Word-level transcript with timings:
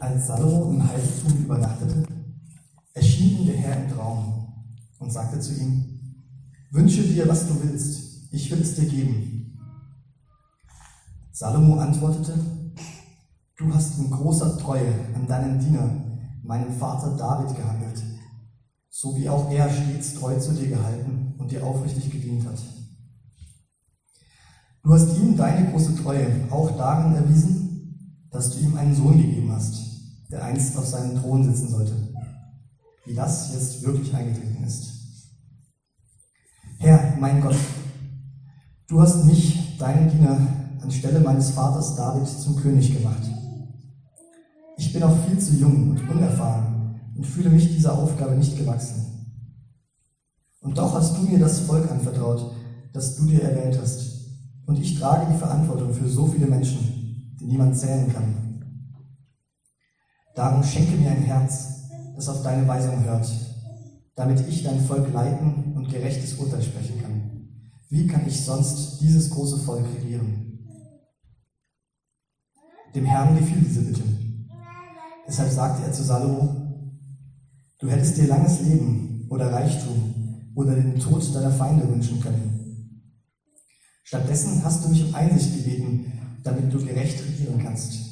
Als 0.00 0.28
Salomo 0.28 0.70
im 0.70 0.88
Heiligtum 0.88 1.44
übernachtete, 1.44 2.04
erschien 2.94 3.40
ihm 3.40 3.46
der 3.46 3.56
Herr 3.56 3.82
im 3.82 3.90
Traum 3.90 4.46
und 5.00 5.12
sagte 5.12 5.40
zu 5.40 5.54
ihm, 5.54 5.84
Wünsche 6.70 7.02
dir, 7.02 7.28
was 7.28 7.48
du 7.48 7.60
willst, 7.62 8.32
ich 8.32 8.50
will 8.50 8.60
es 8.60 8.76
dir 8.76 8.86
geben. 8.86 9.58
Salomo 11.32 11.80
antwortete, 11.80 12.34
Du 13.56 13.74
hast 13.74 13.98
in 13.98 14.08
großer 14.08 14.56
Treue 14.58 14.92
an 15.14 15.26
deinen 15.26 15.58
Diener, 15.58 15.90
meinem 16.44 16.72
Vater 16.72 17.16
David, 17.16 17.56
gehandelt, 17.56 18.00
so 18.88 19.16
wie 19.16 19.28
auch 19.28 19.50
er 19.50 19.68
stets 19.68 20.14
treu 20.14 20.38
zu 20.38 20.52
dir 20.52 20.68
gehalten 20.68 21.34
und 21.38 21.50
dir 21.50 21.64
aufrichtig 21.64 22.08
gedient 22.08 22.46
hat. 22.46 22.60
Du 24.84 24.92
hast 24.92 25.16
ihm 25.16 25.36
deine 25.36 25.72
große 25.72 25.96
Treue 25.96 26.28
auch 26.50 26.70
darin 26.76 27.14
erwiesen, 27.14 28.28
dass 28.30 28.50
du 28.50 28.60
ihm 28.60 28.76
einen 28.76 28.94
Sohn 28.94 29.18
gegeben 29.18 29.50
hast, 29.50 29.87
der 30.30 30.44
einst 30.44 30.76
auf 30.76 30.86
seinem 30.86 31.20
Thron 31.20 31.44
sitzen 31.44 31.68
sollte, 31.68 31.94
wie 33.06 33.14
das 33.14 33.52
jetzt 33.52 33.82
wirklich 33.84 34.14
eingetreten 34.14 34.64
ist. 34.64 34.92
Herr, 36.78 37.16
mein 37.18 37.40
Gott, 37.40 37.56
du 38.88 39.00
hast 39.00 39.24
mich, 39.24 39.76
deinen 39.78 40.10
Diener, 40.10 40.38
anstelle 40.80 41.20
meines 41.20 41.50
Vaters 41.50 41.96
David 41.96 42.28
zum 42.28 42.56
König 42.56 42.96
gemacht. 42.96 43.22
Ich 44.76 44.92
bin 44.92 45.02
auch 45.02 45.16
viel 45.26 45.38
zu 45.38 45.54
jung 45.54 45.90
und 45.90 46.08
unerfahren 46.08 47.00
und 47.16 47.26
fühle 47.26 47.50
mich 47.50 47.74
dieser 47.74 47.98
Aufgabe 47.98 48.36
nicht 48.36 48.56
gewachsen. 48.56 49.04
Und 50.60 50.78
doch 50.78 50.94
hast 50.94 51.16
du 51.16 51.22
mir 51.22 51.38
das 51.38 51.60
Volk 51.60 51.90
anvertraut, 51.90 52.52
das 52.92 53.16
du 53.16 53.26
dir 53.26 53.42
erwählt 53.42 53.78
hast. 53.80 54.28
Und 54.66 54.78
ich 54.78 54.98
trage 54.98 55.32
die 55.32 55.38
Verantwortung 55.38 55.92
für 55.94 56.08
so 56.08 56.26
viele 56.26 56.46
Menschen, 56.46 57.36
die 57.40 57.46
niemand 57.46 57.76
zählen 57.76 58.12
kann. 58.12 58.47
Darum 60.38 60.62
schenke 60.62 60.96
mir 60.96 61.10
ein 61.10 61.24
Herz, 61.24 61.88
das 62.14 62.28
auf 62.28 62.44
deine 62.44 62.68
Weisung 62.68 63.02
hört, 63.02 63.28
damit 64.14 64.38
ich 64.48 64.62
dein 64.62 64.78
Volk 64.78 65.12
leiten 65.12 65.72
und 65.74 65.90
gerechtes 65.90 66.34
Urteil 66.34 66.62
sprechen 66.62 67.02
kann. 67.02 67.48
Wie 67.90 68.06
kann 68.06 68.24
ich 68.24 68.44
sonst 68.44 69.00
dieses 69.00 69.30
große 69.30 69.58
Volk 69.58 69.84
regieren? 69.96 70.60
Dem 72.94 73.04
Herrn 73.04 73.36
gefiel 73.36 73.62
diese 73.62 73.82
Bitte. 73.82 74.02
Deshalb 75.26 75.50
sagte 75.50 75.82
er 75.82 75.92
zu 75.92 76.04
Salomo, 76.04 76.54
du 77.80 77.90
hättest 77.90 78.16
dir 78.16 78.28
langes 78.28 78.60
Leben 78.60 79.26
oder 79.30 79.52
Reichtum 79.52 80.52
oder 80.54 80.76
den 80.76 81.00
Tod 81.00 81.34
deiner 81.34 81.50
Feinde 81.50 81.88
wünschen 81.88 82.20
können. 82.20 83.02
Stattdessen 84.04 84.62
hast 84.62 84.84
du 84.84 84.90
mich 84.90 85.04
um 85.04 85.16
Einsicht 85.16 85.56
gebeten, 85.56 86.12
damit 86.44 86.72
du 86.72 86.78
gerecht 86.78 87.24
regieren 87.26 87.60
kannst. 87.60 88.07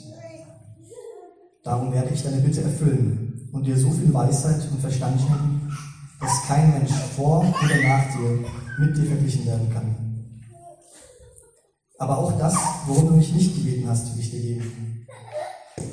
Darum 1.66 1.92
werde 1.92 2.14
ich 2.14 2.22
deine 2.22 2.36
Bitte 2.36 2.62
erfüllen 2.62 3.50
und 3.50 3.66
dir 3.66 3.76
so 3.76 3.90
viel 3.90 4.14
Weisheit 4.14 4.70
und 4.70 4.80
Verstand 4.80 5.20
schenken, 5.20 5.68
dass 6.20 6.46
kein 6.46 6.70
Mensch 6.70 6.92
vor 7.16 7.40
oder 7.40 7.88
nach 7.88 8.04
dir 8.14 8.44
mit 8.78 8.96
dir 8.96 9.06
verglichen 9.06 9.44
werden 9.46 9.68
kann. 9.74 9.96
Aber 11.98 12.18
auch 12.18 12.38
das, 12.38 12.54
worum 12.86 13.08
du 13.08 13.16
mich 13.16 13.34
nicht 13.34 13.56
gebeten 13.56 13.88
hast, 13.88 14.14
will 14.14 14.22
ich 14.22 14.30
dir 14.30 14.42
geben. 14.42 15.06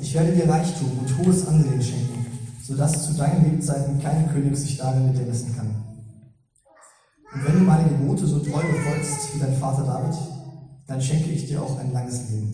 Ich 0.00 0.14
werde 0.14 0.30
dir 0.30 0.48
Reichtum 0.48 0.96
und 0.96 1.18
hohes 1.18 1.44
Ansehen 1.48 1.82
schenken, 1.82 2.24
sodass 2.62 3.06
zu 3.06 3.14
deinen 3.14 3.50
Lebzeiten 3.50 4.00
kein 4.00 4.30
König 4.32 4.56
sich 4.56 4.76
darin 4.76 5.08
mit 5.08 5.18
dir 5.18 5.26
messen 5.26 5.56
kann. 5.56 5.74
Und 7.34 7.48
wenn 7.48 7.58
du 7.58 7.64
meine 7.64 7.88
Gebote 7.88 8.28
so 8.28 8.38
treu 8.38 8.62
befolgst 8.62 9.34
wie 9.34 9.40
dein 9.40 9.56
Vater 9.56 9.82
David, 9.82 10.16
dann 10.86 11.02
schenke 11.02 11.30
ich 11.30 11.48
dir 11.48 11.60
auch 11.60 11.80
ein 11.80 11.92
langes 11.92 12.30
Leben. 12.30 12.52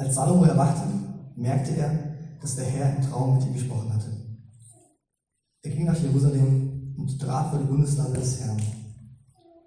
Als 0.00 0.14
Salomo 0.14 0.44
erwachte, 0.44 0.86
merkte 1.34 1.76
er, 1.76 1.90
dass 2.40 2.54
der 2.54 2.66
Herr 2.66 2.96
im 2.96 3.02
Traum 3.02 3.36
mit 3.36 3.46
ihm 3.46 3.54
gesprochen 3.54 3.92
hatte. 3.92 4.06
Er 5.62 5.70
ging 5.72 5.86
nach 5.86 6.00
Jerusalem 6.00 6.94
und 6.96 7.20
trat 7.20 7.50
vor 7.50 7.58
die 7.58 7.64
Bundeslade 7.64 8.12
des 8.12 8.40
Herrn, 8.40 8.62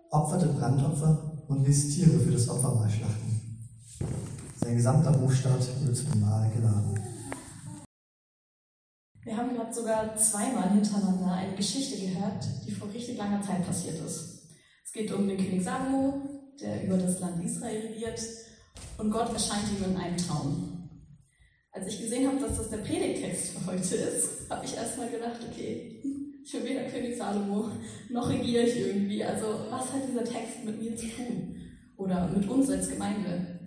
opferte 0.09 0.47
Brandopfer 0.47 1.43
und 1.49 1.67
ließ 1.67 1.93
Tiere 1.93 2.17
für 2.17 2.31
das 2.31 2.47
Opfermahl 2.47 2.89
schlachten. 2.89 3.67
Sein 4.55 4.77
gesamter 4.77 5.19
Hofstaat 5.19 5.67
wurde 5.81 5.93
zum 5.93 6.21
Mahl 6.21 6.49
geladen. 6.51 6.97
Wir 9.23 9.35
haben 9.35 9.53
gerade 9.53 9.73
sogar 9.73 10.15
zweimal 10.15 10.71
hintereinander 10.71 11.33
eine 11.33 11.55
Geschichte 11.57 11.99
gehört, 11.99 12.47
die 12.65 12.71
vor 12.71 12.87
richtig 12.87 13.17
langer 13.17 13.41
Zeit 13.41 13.65
passiert 13.67 13.99
ist. 14.05 14.47
Es 14.85 14.93
geht 14.93 15.11
um 15.11 15.27
den 15.27 15.37
König 15.37 15.61
Salomo, 15.61 16.53
der 16.61 16.85
über 16.85 16.95
das 16.95 17.19
Land 17.19 17.43
Israel 17.43 17.87
regiert 17.87 18.19
und 18.97 19.11
Gott 19.11 19.33
erscheint 19.33 19.65
ihm 19.71 19.91
in 19.91 19.97
einem 19.97 20.17
Traum. 20.17 20.89
Als 21.71 21.87
ich 21.87 22.01
gesehen 22.01 22.27
habe, 22.27 22.39
dass 22.39 22.57
das 22.57 22.69
der 22.69 22.77
Predigtext 22.77 23.53
für 23.53 23.65
heute 23.65 23.95
ist, 23.95 24.49
habe 24.49 24.65
ich 24.65 24.75
erstmal 24.75 25.09
gedacht, 25.09 25.39
okay, 25.49 26.01
ich 26.43 26.51
bin 26.51 26.65
weder 26.65 26.83
König 26.83 27.17
Salomo, 27.17 27.69
noch 28.09 28.29
regiere 28.29 28.65
ich 28.65 28.77
irgendwie. 28.77 29.23
Also 29.23 29.45
was 29.69 29.91
hat 29.93 30.07
dieser 30.07 30.23
Text 30.23 30.65
mit 30.65 30.81
mir 30.81 30.95
zu 30.95 31.07
tun? 31.07 31.55
Oder 31.97 32.27
mit 32.27 32.47
uns 32.49 32.69
als 32.69 32.89
Gemeinde? 32.89 33.59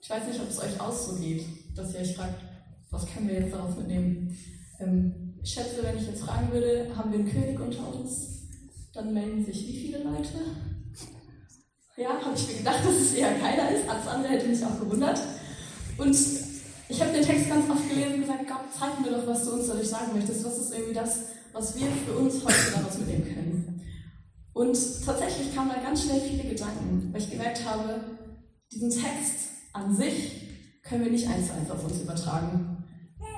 Ich 0.00 0.10
weiß 0.10 0.26
nicht, 0.28 0.40
ob 0.40 0.48
es 0.48 0.58
euch 0.60 0.80
auch 0.80 0.92
so 0.92 1.16
geht, 1.16 1.44
dass 1.74 1.94
ihr 1.94 2.00
euch 2.00 2.14
fragt, 2.14 2.42
was 2.90 3.06
können 3.06 3.28
wir 3.28 3.40
jetzt 3.40 3.54
daraus 3.54 3.76
mitnehmen? 3.76 4.36
Ähm, 4.78 5.34
ich 5.42 5.50
schätze, 5.50 5.82
wenn 5.82 5.96
ich 5.96 6.06
jetzt 6.06 6.22
fragen 6.22 6.52
würde, 6.52 6.94
haben 6.96 7.10
wir 7.10 7.18
einen 7.18 7.30
König 7.30 7.58
unter 7.58 7.94
uns, 7.94 8.48
dann 8.92 9.12
melden 9.12 9.44
sich 9.44 9.66
wie 9.66 9.78
viele 9.78 10.04
Leute? 10.04 10.38
Ja, 11.96 12.08
habe 12.24 12.34
ich 12.34 12.48
mir 12.48 12.54
gedacht, 12.54 12.80
dass 12.84 12.94
es 12.94 13.12
eher 13.14 13.38
keiner 13.38 13.70
ist. 13.70 13.88
Alles 13.88 14.06
andere 14.06 14.32
hätte 14.32 14.48
mich 14.48 14.64
auch 14.64 14.80
gewundert. 14.80 15.20
Und 15.98 16.16
ich 16.88 17.00
habe 17.00 17.12
den 17.12 17.22
Text 17.22 17.48
ganz 17.48 17.68
oft 17.68 17.88
gelesen 17.88 18.14
und 18.14 18.20
gesagt, 18.22 18.48
Gott, 18.48 18.64
zeig 18.78 19.00
mir 19.00 19.10
doch, 19.10 19.26
was 19.26 19.44
du 19.44 19.52
uns 19.52 19.66
dadurch 19.66 19.88
sagen 19.88 20.12
möchtest. 20.14 20.44
Was 20.44 20.58
ist 20.58 20.72
irgendwie 20.72 20.94
das, 20.94 21.18
was 21.52 21.78
wir 21.78 21.88
für 22.06 22.16
uns 22.16 22.42
heute 22.44 22.72
daraus 22.74 22.96
mitnehmen 22.96 23.24
können? 23.24 23.82
Und 24.54 24.78
tatsächlich 25.04 25.54
kamen 25.54 25.70
da 25.74 25.82
ganz 25.82 26.04
schnell 26.04 26.20
viele 26.20 26.50
Gedanken, 26.50 27.10
weil 27.12 27.20
ich 27.20 27.30
gemerkt 27.30 27.64
habe, 27.66 28.00
diesen 28.72 28.90
Text 28.90 29.50
an 29.74 29.94
sich 29.94 30.80
können 30.82 31.04
wir 31.04 31.12
nicht 31.12 31.28
eins 31.28 31.48
zu 31.48 31.54
eins 31.54 31.70
auf 31.70 31.84
uns 31.84 32.00
übertragen, 32.00 32.84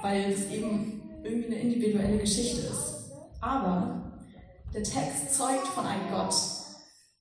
weil 0.02 0.32
es 0.32 0.50
eben 0.50 1.02
irgendwie 1.24 1.46
eine 1.46 1.60
individuelle 1.60 2.18
Geschichte 2.18 2.60
ist. 2.60 3.12
Aber 3.40 4.22
der 4.72 4.82
Text 4.82 5.34
zeugt 5.34 5.66
von 5.68 5.86
einem 5.86 6.08
Gott, 6.10 6.34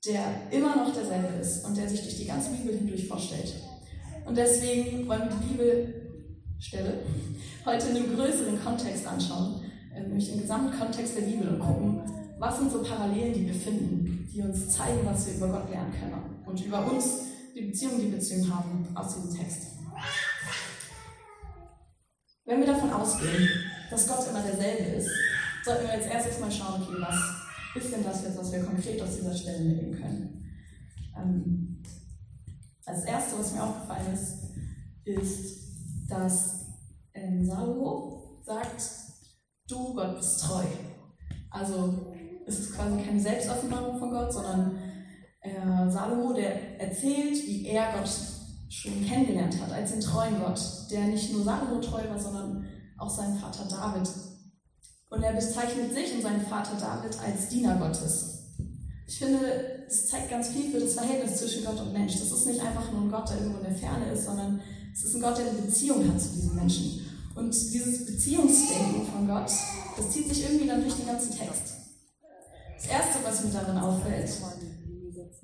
der 0.05 0.51
immer 0.51 0.75
noch 0.75 0.93
derselbe 0.93 1.39
ist 1.39 1.65
und 1.65 1.77
der 1.77 1.87
sich 1.87 2.01
durch 2.01 2.17
die 2.17 2.25
ganze 2.25 2.49
Bibel 2.51 2.75
hindurch 2.75 3.07
vorstellt. 3.07 3.53
Und 4.25 4.37
deswegen 4.37 5.07
wollen 5.07 5.29
wir 5.29 5.37
die 5.37 5.53
Bibelstelle 5.53 6.99
heute 7.65 7.87
in 7.87 7.95
einem 7.95 8.15
größeren 8.15 8.61
Kontext 8.63 9.07
anschauen, 9.07 9.61
äh, 9.95 10.01
nämlich 10.01 10.33
im 10.33 10.41
Gesamtkontext 10.41 11.17
der 11.17 11.21
Bibel 11.21 11.47
und 11.47 11.59
gucken, 11.59 12.01
was 12.39 12.57
sind 12.57 12.71
so 12.71 12.83
Parallelen, 12.83 13.33
die 13.33 13.47
wir 13.47 13.53
finden, 13.53 14.27
die 14.33 14.41
uns 14.41 14.69
zeigen, 14.69 15.05
was 15.05 15.25
wir 15.27 15.35
über 15.35 15.47
Gott 15.47 15.69
lernen 15.69 15.93
können 15.93 16.43
und 16.45 16.65
über 16.65 16.91
uns, 16.91 17.21
die 17.55 17.61
Beziehung, 17.61 17.99
die 17.99 18.11
wir 18.11 18.19
zu 18.19 18.33
ihm 18.35 18.53
haben, 18.53 18.87
aus 18.95 19.15
diesem 19.15 19.37
Text. 19.37 19.67
Wenn 22.45 22.59
wir 22.59 22.67
davon 22.67 22.91
ausgehen, 22.91 23.47
dass 23.89 24.07
Gott 24.07 24.27
immer 24.29 24.41
derselbe 24.41 24.97
ist, 24.97 25.09
sollten 25.63 25.87
wir 25.87 25.95
jetzt 25.95 26.09
erstes 26.09 26.39
mal 26.39 26.51
schauen, 26.51 26.81
okay, 26.81 26.99
was 26.99 27.42
ist 27.75 27.91
denn 27.91 28.03
das 28.03 28.23
jetzt, 28.23 28.37
was 28.37 28.51
wir 28.51 28.63
konkret 28.63 29.01
aus 29.01 29.15
dieser 29.15 29.35
Stelle 29.35 29.63
mitnehmen 29.63 29.99
können? 29.99 30.45
Ähm, 31.17 31.83
als 32.85 33.03
erstes, 33.05 33.39
was 33.39 33.53
mir 33.53 33.63
aufgefallen 33.63 34.13
ist, 34.13 34.37
ist, 35.05 36.09
dass 36.09 36.65
ähm, 37.13 37.45
Salomo 37.45 38.41
sagt, 38.43 38.83
du 39.67 39.93
Gott 39.93 40.17
bist 40.17 40.41
treu. 40.41 40.63
Also 41.49 42.13
es 42.45 42.59
ist 42.59 42.73
quasi 42.73 43.01
keine 43.01 43.19
Selbstoffenbarung 43.19 43.99
von 43.99 44.11
Gott, 44.11 44.33
sondern 44.33 44.77
äh, 45.41 45.89
Salomo, 45.89 46.33
der 46.33 46.79
erzählt, 46.79 47.35
wie 47.45 47.67
er 47.67 47.93
Gott 47.93 48.09
schon 48.69 49.05
kennengelernt 49.05 49.61
hat, 49.61 49.71
als 49.71 49.91
den 49.91 50.01
treuen 50.01 50.39
Gott, 50.39 50.59
der 50.91 51.05
nicht 51.05 51.31
nur 51.31 51.43
Salomo 51.43 51.79
treu 51.79 52.01
war, 52.09 52.19
sondern 52.19 52.65
auch 52.97 53.09
seinem 53.09 53.37
Vater 53.37 53.67
David. 53.69 54.09
Und 55.13 55.21
er 55.21 55.33
bezeichnet 55.33 55.93
sich 55.93 56.11
und 56.15 56.23
seinen 56.23 56.41
Vater 56.41 56.75
David 56.79 57.15
als 57.23 57.47
Diener 57.47 57.75
Gottes. 57.75 58.45
Ich 59.05 59.19
finde, 59.19 59.83
das 59.87 60.07
zeigt 60.07 60.31
ganz 60.31 60.47
viel 60.47 60.71
für 60.71 60.79
das 60.79 60.95
Verhältnis 60.95 61.37
zwischen 61.37 61.63
Gott 61.65 61.79
und 61.81 61.93
Mensch. 61.93 62.13
Das 62.13 62.31
ist 62.31 62.47
nicht 62.47 62.59
einfach 62.59 62.91
nur 62.91 63.01
ein 63.01 63.11
Gott, 63.11 63.29
der 63.29 63.37
irgendwo 63.37 63.59
in 63.59 63.65
der 63.65 63.75
Ferne 63.75 64.11
ist, 64.11 64.25
sondern 64.25 64.59
es 64.91 65.03
ist 65.03 65.13
ein 65.13 65.21
Gott, 65.21 65.37
der 65.37 65.51
eine 65.51 65.61
Beziehung 65.61 66.11
hat 66.11 66.19
zu 66.19 66.29
diesen 66.29 66.55
Menschen. 66.55 67.05
Und 67.35 67.51
dieses 67.51 68.07
Beziehungsdenken 68.07 69.05
von 69.05 69.27
Gott, 69.27 69.51
das 69.97 70.09
zieht 70.09 70.29
sich 70.29 70.45
irgendwie 70.45 70.67
dann 70.67 70.81
durch 70.81 70.95
den 70.95 71.05
ganzen 71.05 71.37
Text. 71.37 71.73
Das 72.75 72.87
Erste, 72.87 73.19
was 73.23 73.43
mir 73.43 73.51
darin 73.51 73.77
auffällt, 73.77 74.25
ist, 74.25 74.41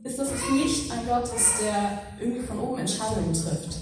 dass 0.03 0.31
es 0.31 0.51
nicht 0.51 0.91
ein 0.91 1.05
Gott 1.05 1.25
ist, 1.25 1.61
der 1.61 2.01
irgendwie 2.19 2.41
von 2.41 2.59
oben 2.59 2.79
Entscheidungen 2.79 3.33
trifft. 3.33 3.77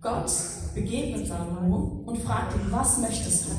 Gott 0.00 0.32
begegnet 0.74 1.26
Salomo 1.26 2.02
und 2.06 2.18
fragt 2.22 2.54
ihn, 2.56 2.72
was 2.72 2.98
möchtest 2.98 3.44
du? 3.44 3.50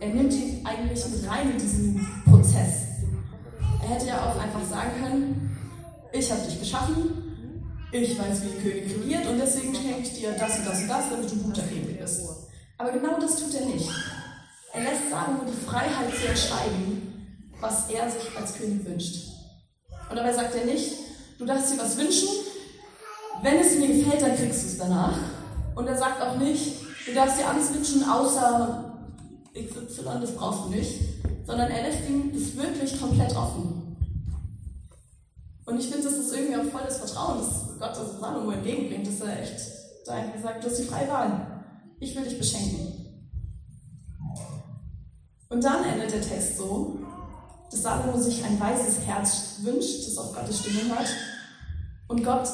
Er 0.00 0.08
nimmt 0.08 0.32
ihn 0.32 0.66
eigentlich 0.66 1.04
mit 1.06 1.28
rein 1.28 1.50
in 1.50 1.58
diesen 1.58 2.06
Prozess. 2.24 2.86
Er 3.82 3.88
hätte 3.88 4.06
ja 4.06 4.16
auch 4.24 4.40
einfach 4.40 4.64
sagen 4.68 4.90
können, 5.02 5.58
ich 6.12 6.30
habe 6.30 6.42
dich 6.42 6.58
geschaffen, 6.58 7.24
ich 7.92 8.18
weiß, 8.18 8.42
wie 8.42 8.56
ein 8.56 8.62
König 8.62 8.96
regiert 8.96 9.26
und 9.26 9.38
deswegen 9.38 9.74
schenke 9.74 10.00
ich 10.00 10.14
dir 10.14 10.32
das 10.32 10.58
und 10.58 10.66
das 10.66 10.80
und 10.82 10.88
das, 10.88 11.10
damit 11.10 11.30
du 11.30 11.36
guter 11.36 11.62
König 11.62 11.98
bist. 11.98 12.22
Aber 12.78 12.90
genau 12.90 13.20
das 13.20 13.36
tut 13.36 13.54
er 13.54 13.66
nicht. 13.66 13.90
Er 14.72 14.82
lässt 14.82 15.10
Salomo 15.10 15.42
die 15.46 15.66
Freiheit 15.66 16.10
zu 16.20 16.26
entscheiden, 16.26 17.50
was 17.60 17.88
er 17.90 18.10
sich 18.10 18.36
als 18.36 18.54
König 18.54 18.84
wünscht. 18.84 19.28
Und 20.10 20.16
dabei 20.16 20.32
sagt 20.32 20.54
er 20.54 20.64
nicht, 20.64 20.92
du 21.38 21.44
darfst 21.44 21.72
dir 21.72 21.78
was 21.78 21.96
wünschen, 21.96 22.28
wenn 23.42 23.58
es 23.58 23.78
mir 23.78 23.88
gefällt, 23.88 24.22
dann 24.22 24.36
kriegst 24.36 24.62
du 24.64 24.68
es 24.68 24.78
danach. 24.78 25.16
Und 25.74 25.86
er 25.86 25.96
sagt 25.96 26.20
auch 26.22 26.36
nicht, 26.36 26.76
du 27.06 27.14
darfst 27.14 27.38
dir 27.38 27.48
alles 27.48 27.72
wünschen, 27.72 28.02
außer 28.08 28.83
XY, 29.54 30.20
das 30.20 30.34
brauchst 30.34 30.64
du 30.64 30.70
nicht. 30.70 31.00
Sondern 31.46 31.70
er 31.70 31.82
lässt 31.82 32.08
ihm 32.08 32.32
das 32.32 32.56
wirklich 32.56 33.00
komplett 33.00 33.34
offen. 33.36 33.96
Und 35.66 35.80
ich 35.80 35.88
finde, 35.88 36.04
das 36.04 36.18
ist 36.18 36.34
irgendwie 36.34 36.56
auch 36.56 36.70
voll 36.70 36.82
das 36.84 36.98
Vertrauen, 36.98 37.38
das 37.38 37.78
Gott 37.78 37.96
das 37.96 38.20
Salomo 38.20 38.50
entgegenbringt, 38.50 39.06
dass 39.06 39.20
er 39.20 39.42
echt 39.42 39.60
da 40.06 40.14
einfach 40.14 40.40
sagt, 40.40 40.62
du 40.62 40.68
hast 40.68 40.78
die 40.78 40.84
freie 40.84 41.08
Wahl. 41.08 41.64
Ich 42.00 42.14
will 42.14 42.24
dich 42.24 42.38
beschenken. 42.38 42.92
Und 45.48 45.64
dann 45.64 45.84
endet 45.84 46.12
der 46.12 46.20
Text 46.20 46.58
so, 46.58 46.98
dass 47.70 47.82
Salomo 47.82 48.18
sich 48.18 48.44
ein 48.44 48.60
weises 48.60 49.00
Herz 49.06 49.60
wünscht, 49.62 50.06
das 50.06 50.18
auf 50.18 50.34
Gottes 50.34 50.60
Stimme 50.60 50.94
hört. 50.94 51.08
Und 52.08 52.24
Gott 52.24 52.48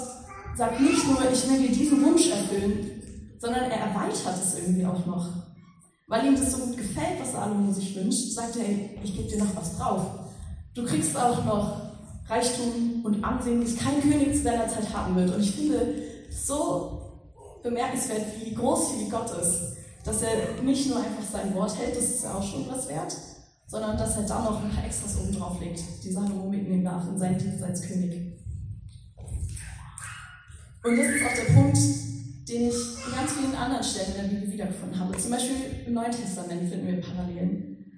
sagt 0.57 0.81
nicht 0.81 1.07
nur, 1.07 1.19
ich 1.31 1.49
will 1.49 1.59
dir 1.59 1.75
diesen 1.75 2.05
Wunsch 2.05 2.31
erfüllen, 2.31 3.03
sondern 3.39 3.71
er 3.71 3.81
erweitert 3.81 4.37
es 4.41 4.59
irgendwie 4.59 4.87
auch 4.87 5.05
noch. 5.07 5.29
Weil 6.11 6.27
ihm 6.27 6.35
das 6.35 6.51
so 6.51 6.59
gut 6.59 6.77
gefällt, 6.77 7.21
was 7.21 7.31
Salomo 7.31 7.73
sich 7.73 7.95
wünscht, 7.95 8.33
sagt 8.33 8.57
er, 8.57 8.65
ich 9.05 9.17
gebe 9.17 9.29
dir 9.29 9.45
noch 9.45 9.55
was 9.55 9.79
drauf. 9.79 10.05
Du 10.75 10.85
kriegst 10.85 11.17
auch 11.17 11.45
noch 11.45 11.83
Reichtum 12.29 13.05
und 13.05 13.23
Ansehen, 13.23 13.63
das 13.63 13.77
kein 13.77 14.03
König 14.03 14.35
zu 14.35 14.43
deiner 14.43 14.67
Zeit 14.67 14.93
haben 14.93 15.15
wird. 15.15 15.33
Und 15.33 15.41
ich 15.41 15.55
finde 15.55 16.03
so 16.29 17.23
bemerkenswert, 17.63 18.23
wie 18.45 18.53
großzügig 18.53 19.09
Gott 19.09 19.31
ist, 19.41 19.77
dass 20.05 20.23
er 20.23 20.61
nicht 20.65 20.89
nur 20.89 20.97
einfach 20.97 21.23
sein 21.33 21.55
Wort 21.55 21.79
hält, 21.79 21.97
das 21.97 22.05
ist 22.05 22.25
ja 22.25 22.35
auch 22.35 22.43
schon 22.43 22.69
was 22.69 22.89
wert, 22.89 23.17
sondern 23.69 23.97
dass 23.97 24.17
er 24.17 24.25
da 24.25 24.43
noch 24.43 24.65
ein 24.65 24.71
paar 24.71 24.85
Extras 24.85 25.17
oben 25.17 25.33
drauf 25.33 25.61
legt, 25.61 25.81
die 26.03 26.11
Salomo 26.11 26.49
mitnehmen 26.49 26.85
darf 26.85 27.07
in 27.07 27.19
seinen 27.21 27.39
Dienst 27.39 27.63
als 27.63 27.83
König. 27.83 28.37
Und 30.83 30.97
das 30.97 31.07
ist 31.07 31.25
auch 31.25 31.47
der 31.47 31.55
Punkt, 31.55 31.79
den 32.51 32.69
ich 32.69 32.75
in 32.75 33.15
ganz 33.15 33.33
vielen 33.33 33.55
anderen 33.55 33.85
Stellen 33.85 34.15
der 34.17 34.23
Bibel 34.25 34.53
wiedergefunden 34.53 34.99
habe. 34.99 35.17
Zum 35.17 35.31
Beispiel 35.31 35.57
im 35.87 35.95
Neuen 35.95 36.11
Testament 36.11 36.69
finden 36.69 36.87
wir 36.87 37.01
Parallelen. 37.01 37.93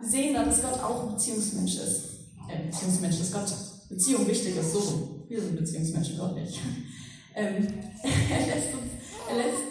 Wir 0.00 0.08
sehen 0.08 0.34
da, 0.34 0.44
dass 0.44 0.62
Gott 0.62 0.82
auch 0.82 1.06
ein 1.06 1.14
Beziehungsmensch 1.14 1.76
ist. 1.76 2.04
Äh, 2.48 2.66
Beziehungsmensch, 2.66 3.18
dass 3.18 3.32
Gott 3.32 3.52
Beziehung 3.88 4.26
wichtig 4.26 4.56
ist. 4.56 4.72
So, 4.72 5.24
wir 5.28 5.40
sind 5.40 5.56
Beziehungsmenschen, 5.56 6.18
Gott 6.18 6.34
nicht. 6.34 6.58
Ähm, 7.32 7.68
er, 8.02 8.46
lässt 8.54 8.74
uns, 8.74 8.90
er 9.30 9.36
lässt 9.36 9.62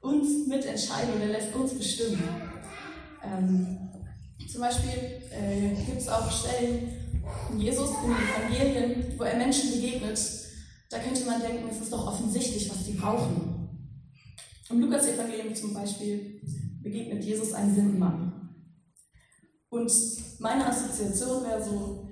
uns 0.00 0.46
mitentscheiden 0.48 1.12
und 1.12 1.20
er 1.20 1.28
lässt 1.28 1.54
uns 1.54 1.74
bestimmen. 1.74 2.22
Ähm, 3.22 3.78
zum 4.50 4.62
Beispiel 4.62 5.20
äh, 5.30 5.74
gibt 5.84 6.00
es 6.00 6.08
auch 6.08 6.30
Stellen 6.30 6.88
in 7.52 7.60
Jesus, 7.60 7.90
in 8.02 8.14
den 8.14 8.64
Evangelien, 8.64 9.14
wo 9.18 9.24
er 9.24 9.36
Menschen 9.36 9.72
begegnet, 9.72 10.18
da 10.92 10.98
könnte 10.98 11.24
man 11.24 11.40
denken, 11.40 11.68
es 11.70 11.80
ist 11.80 11.92
doch 11.92 12.06
offensichtlich, 12.06 12.68
was 12.70 12.84
die 12.84 12.92
brauchen. 12.92 13.68
Im 14.68 14.80
Lukas-Evangelium 14.80 15.54
zum 15.54 15.72
Beispiel 15.72 16.40
begegnet 16.82 17.24
Jesus 17.24 17.54
einem 17.54 17.72
blinden 17.72 17.98
Mann. 17.98 18.50
Und 19.70 19.90
meine 20.38 20.66
Assoziation 20.66 21.44
wäre 21.44 21.62
so, 21.62 22.08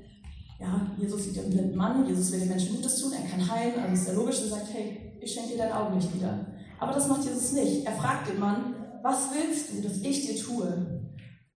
ja, 0.59 0.97
Jesus 0.99 1.25
sieht 1.25 1.39
einen 1.39 1.51
blinden 1.51 1.77
Mann, 1.77 2.07
Jesus 2.07 2.33
will 2.33 2.41
den 2.41 2.49
Menschen 2.49 2.77
Gutes 2.77 3.01
tun, 3.01 3.13
er 3.13 3.29
kann 3.29 3.51
heilen, 3.51 3.81
alles 3.81 4.07
sehr 4.07 4.15
logisch 4.15 4.41
und 4.43 4.49
sagt, 4.49 4.73
hey, 4.73 5.19
ich 5.21 5.31
schenke 5.31 5.51
dir 5.51 5.59
dein 5.59 5.73
Augenlicht 5.73 6.15
wieder. 6.15 6.47
Aber 6.79 6.93
das 6.95 7.07
macht 7.07 7.25
Jesus 7.25 7.53
nicht. 7.53 7.85
Er 7.85 7.93
fragt 7.93 8.31
den 8.31 8.41
Mann, 8.41 8.75
was 9.03 9.29
willst 9.35 9.73
du, 9.73 9.83
dass 9.83 9.99
ich 9.99 10.27
dir 10.27 10.37
tue? 10.43 11.11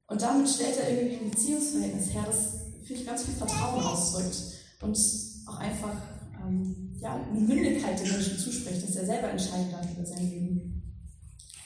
Und 0.09 0.21
damit 0.21 0.47
stellt 0.47 0.77
er 0.79 0.91
irgendwie 0.91 1.25
ein 1.25 1.31
Beziehungsverhältnis 1.31 2.13
her, 2.13 2.25
das, 2.27 2.53
finde 2.85 3.01
ich, 3.01 3.07
ganz 3.07 3.25
viel 3.25 3.35
Vertrauen 3.35 3.83
ausdrückt 3.83 4.37
und 4.83 4.99
auch 5.47 5.59
einfach 5.59 5.97
ähm, 6.45 6.94
ja, 7.05 7.17
eine 7.17 7.39
Mündigkeit 7.39 8.01
den 8.01 8.11
Menschen 8.11 8.39
zuspricht, 8.39 8.83
dass 8.83 8.97
er 8.97 9.05
selber 9.05 9.31
entscheiden 9.31 9.71
darf 9.71 9.87
über 9.91 10.07
sein 10.07 10.31
Leben. 10.31 10.83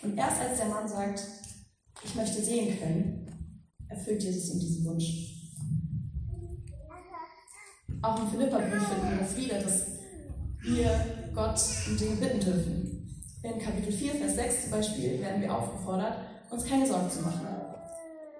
Und 0.02 0.18
erst 0.18 0.40
als 0.40 0.58
der 0.58 0.66
Mann 0.68 0.88
sagt, 0.88 1.22
ich 2.04 2.14
möchte 2.14 2.42
sehen 2.42 2.78
können, 2.78 3.54
erfüllt 3.88 4.22
Jesus 4.22 4.52
ihm 4.52 4.60
diesen 4.60 4.84
Wunsch. 4.84 5.04
Auch 8.02 8.20
im 8.20 8.28
Philipperbrief 8.28 8.82
finden 8.88 9.10
wir 9.10 9.18
das 9.18 9.36
wieder, 9.36 9.60
dass 9.60 9.86
wir 10.62 11.30
Gott 11.34 11.60
um 11.88 11.96
Dinge 11.96 12.16
bitten 12.16 12.40
dürfen. 12.40 13.24
In 13.42 13.58
Kapitel 13.60 13.92
4, 13.92 14.14
Vers 14.14 14.34
6 14.34 14.62
zum 14.62 14.70
Beispiel 14.72 15.20
werden 15.20 15.40
wir 15.40 15.56
aufgefordert, 15.56 16.18
uns 16.50 16.64
keine 16.64 16.86
Sorgen 16.86 17.10
zu 17.10 17.22
machen. 17.22 17.46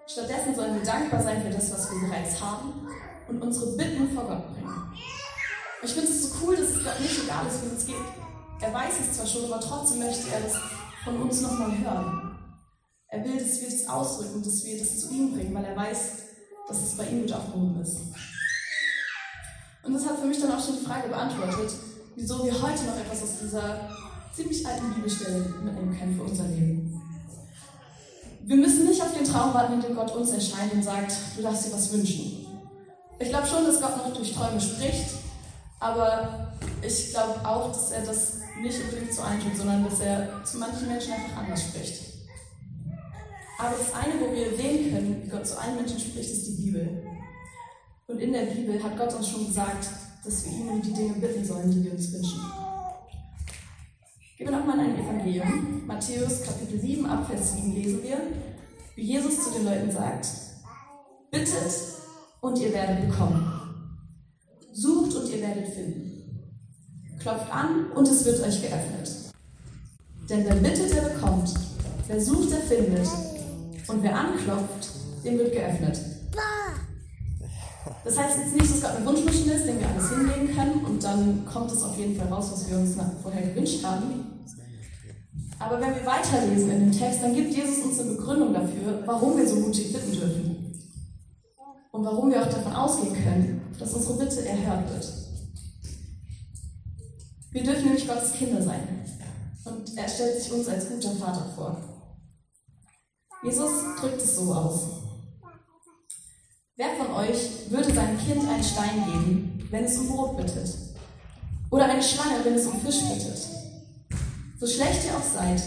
Stattdessen 0.06 0.54
sollen 0.54 0.74
wir 0.74 0.82
dankbar 0.82 1.22
sein 1.22 1.42
für 1.42 1.50
das, 1.50 1.70
was 1.72 1.90
wir 1.90 2.08
bereits 2.08 2.40
haben 2.40 2.72
und 3.28 3.40
unsere 3.40 3.76
Bitten 3.76 4.08
vor 4.08 4.24
Gott 4.24 4.54
bringen. 4.54 4.72
Ich 5.82 5.92
finde 5.92 6.08
es 6.08 6.22
so 6.22 6.36
cool, 6.42 6.56
dass 6.56 6.70
es 6.70 6.84
Gott 6.84 7.00
nicht 7.00 7.22
egal 7.22 7.46
ist, 7.46 7.62
wie 7.62 7.76
es 7.76 7.86
geht. 7.86 7.96
Er 8.60 8.74
weiß 8.74 8.94
es 9.00 9.16
zwar 9.16 9.26
schon, 9.26 9.44
aber 9.44 9.60
trotzdem 9.60 10.00
möchte 10.00 10.28
er 10.30 10.40
das 10.40 10.56
von 11.04 11.22
uns 11.22 11.40
nochmal 11.40 11.70
hören. 11.78 12.36
Er 13.08 13.24
will, 13.24 13.38
dass 13.38 13.60
wir 13.60 13.68
es 13.68 13.88
ausdrücken, 13.88 14.42
dass 14.42 14.64
wir 14.64 14.78
das 14.78 15.00
zu 15.00 15.10
ihm 15.10 15.32
bringen, 15.32 15.54
weil 15.54 15.64
er 15.64 15.76
weiß, 15.76 15.98
dass 16.66 16.82
es 16.82 16.96
bei 16.96 17.06
ihm 17.06 17.22
gut 17.22 17.32
aufgehoben 17.32 17.80
ist. 17.80 17.96
Und 19.84 19.94
das 19.94 20.04
hat 20.04 20.18
für 20.18 20.26
mich 20.26 20.40
dann 20.40 20.52
auch 20.52 20.64
schon 20.64 20.78
die 20.80 20.84
Frage 20.84 21.08
beantwortet, 21.08 21.72
wieso 22.16 22.44
wir 22.44 22.52
heute 22.52 22.84
noch 22.84 22.98
etwas 22.98 23.22
aus 23.22 23.38
dieser 23.40 23.88
ziemlich 24.34 24.66
alten 24.66 24.92
Bibelstelle 24.94 25.38
mitnehmen 25.38 25.96
können 25.96 26.16
für 26.16 26.24
unser 26.24 26.48
Leben. 26.48 27.00
Wir 28.44 28.56
müssen 28.56 28.86
nicht 28.86 29.00
auf 29.00 29.14
den 29.16 29.24
Traum 29.24 29.54
warten, 29.54 29.74
in 29.74 29.80
dem 29.80 29.94
Gott 29.94 30.10
uns 30.14 30.30
erscheint 30.30 30.72
und 30.72 30.82
sagt, 30.82 31.12
du 31.36 31.42
darfst 31.42 31.66
dir 31.66 31.72
was 31.72 31.92
wünschen. 31.92 32.46
Ich 33.20 33.28
glaube 33.28 33.46
schon, 33.46 33.64
dass 33.64 33.80
Gott 33.80 33.96
noch 33.96 34.14
durch 34.14 34.34
Träume 34.34 34.60
spricht, 34.60 35.10
aber 35.80 36.52
ich 36.82 37.10
glaube 37.10 37.46
auch, 37.46 37.68
dass 37.72 37.90
er 37.92 38.02
das 38.04 38.38
nicht 38.60 38.80
unbedingt 38.82 39.18
allen 39.18 39.40
tut, 39.40 39.56
sondern 39.56 39.84
dass 39.84 40.00
er 40.00 40.44
zu 40.44 40.58
manchen 40.58 40.88
Menschen 40.88 41.12
einfach 41.12 41.38
anders 41.38 41.62
spricht. 41.62 42.02
Aber 43.58 43.76
das 43.76 43.92
eine, 43.94 44.20
wo 44.20 44.32
wir 44.32 44.56
sehen 44.56 44.92
können, 44.92 45.22
wie 45.24 45.28
Gott 45.28 45.46
zu 45.46 45.60
allen 45.60 45.76
Menschen 45.76 45.98
spricht, 45.98 46.30
ist 46.30 46.46
die 46.46 46.62
Bibel. 46.62 47.02
Und 48.06 48.18
in 48.20 48.32
der 48.32 48.46
Bibel 48.46 48.82
hat 48.82 48.96
Gott 48.96 49.14
uns 49.14 49.28
schon 49.28 49.46
gesagt, 49.46 49.88
dass 50.24 50.44
wir 50.44 50.52
ihn 50.52 50.68
um 50.68 50.82
die 50.82 50.92
Dinge 50.92 51.14
bitten 51.14 51.44
sollen, 51.44 51.70
die 51.70 51.84
wir 51.84 51.92
uns 51.92 52.12
wünschen. 52.12 52.40
Gehen 54.36 54.48
wir 54.48 54.56
nochmal 54.56 54.78
in 54.78 54.94
ein 54.94 55.04
Evangelium. 55.04 55.86
Matthäus 55.86 56.44
Kapitel 56.44 56.80
7, 56.80 57.06
Abvers 57.06 57.54
7 57.54 57.74
lesen 57.74 58.02
wir, 58.02 58.18
wie 58.94 59.02
Jesus 59.02 59.44
zu 59.44 59.50
den 59.50 59.64
Leuten 59.64 59.90
sagt, 59.90 60.28
bittet 61.30 61.72
und 62.40 62.58
ihr 62.58 62.72
werdet 62.72 63.08
bekommen. 63.08 63.52
Sucht 64.72 65.07
ihr 65.38 65.46
werdet 65.46 65.68
finden. 65.68 66.14
Klopft 67.18 67.52
an 67.52 67.90
und 67.94 68.08
es 68.08 68.24
wird 68.24 68.40
euch 68.40 68.60
geöffnet. 68.60 69.10
Denn 70.28 70.44
wer 70.44 70.54
bittet, 70.56 70.94
der 70.94 71.02
bekommt. 71.02 71.54
Wer 72.06 72.20
sucht, 72.20 72.52
der 72.52 72.60
findet. 72.60 73.08
Und 73.88 74.02
wer 74.02 74.14
anklopft, 74.14 74.90
dem 75.24 75.38
wird 75.38 75.52
geöffnet. 75.52 75.98
Das 78.04 78.18
heißt 78.18 78.38
jetzt 78.38 78.54
nicht, 78.54 78.70
dass 78.70 78.80
Gott 78.82 78.96
ein 78.96 79.06
Wunschmaschine 79.06 79.54
ist, 79.54 79.66
den 79.66 79.80
wir 79.80 79.88
alles 79.88 80.10
hinlegen 80.10 80.54
können 80.54 80.84
und 80.84 81.02
dann 81.02 81.44
kommt 81.44 81.70
es 81.70 81.82
auf 81.82 81.96
jeden 81.98 82.16
Fall 82.16 82.28
raus, 82.28 82.50
was 82.52 82.70
wir 82.70 82.78
uns 82.78 82.96
vorher 83.22 83.42
gewünscht 83.42 83.84
haben. 83.84 84.46
Aber 85.58 85.80
wenn 85.80 85.94
wir 85.94 86.06
weiterlesen 86.06 86.70
in 86.70 86.80
dem 86.80 86.92
Text, 86.92 87.22
dann 87.22 87.34
gibt 87.34 87.52
Jesus 87.52 87.84
uns 87.84 88.00
eine 88.00 88.12
Begründung 88.12 88.54
dafür, 88.54 89.02
warum 89.04 89.36
wir 89.36 89.46
so 89.46 89.56
mutig 89.56 89.92
bitten 89.92 90.12
dürfen. 90.12 90.74
Und 91.90 92.04
warum 92.04 92.30
wir 92.30 92.42
auch 92.42 92.48
davon 92.48 92.72
ausgehen 92.72 93.14
können, 93.14 93.60
dass 93.78 93.92
unsere 93.94 94.18
Bitte 94.18 94.46
erhört 94.46 94.88
wird. 94.90 95.27
Wir 97.50 97.62
dürfen 97.62 97.84
nämlich 97.84 98.06
Gottes 98.06 98.32
Kinder 98.32 98.62
sein. 98.62 98.80
Und 99.64 99.96
er 99.96 100.08
stellt 100.08 100.40
sich 100.40 100.52
uns 100.52 100.68
als 100.68 100.88
guter 100.88 101.12
Vater 101.12 101.46
vor. 101.54 101.76
Jesus 103.42 103.70
drückt 104.00 104.20
es 104.20 104.36
so 104.36 104.52
aus. 104.52 104.80
Wer 106.76 106.94
von 106.96 107.14
euch 107.14 107.70
würde 107.70 107.92
seinem 107.92 108.18
Kind 108.18 108.48
einen 108.48 108.62
Stein 108.62 109.04
geben, 109.04 109.68
wenn 109.70 109.84
es 109.84 109.98
um 109.98 110.08
Brot 110.08 110.36
bittet? 110.36 110.74
Oder 111.70 111.86
eine 111.86 112.02
Schlange, 112.02 112.44
wenn 112.44 112.54
es 112.54 112.66
um 112.66 112.80
Fisch 112.80 113.00
bittet? 113.00 113.38
So 114.58 114.66
schlecht 114.66 115.04
ihr 115.04 115.16
auch 115.16 115.22
seid, 115.22 115.62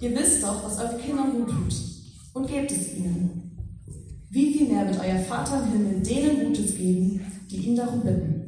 ihr 0.00 0.16
wisst 0.16 0.42
doch, 0.42 0.64
was 0.64 0.78
eure 0.78 0.98
Kinder 0.98 1.24
gut 1.24 1.48
tut, 1.48 1.74
und 2.34 2.46
gebt 2.46 2.70
es 2.70 2.92
ihnen. 2.94 3.56
Wie 4.30 4.52
viel 4.52 4.68
mehr 4.68 4.86
wird 4.86 5.00
euer 5.00 5.18
Vater 5.20 5.62
im 5.62 5.72
Himmel 5.72 6.02
denen 6.02 6.46
Gutes 6.46 6.76
geben, 6.76 7.20
die 7.50 7.68
ihn 7.68 7.76
darum 7.76 8.00
bitten? 8.00 8.41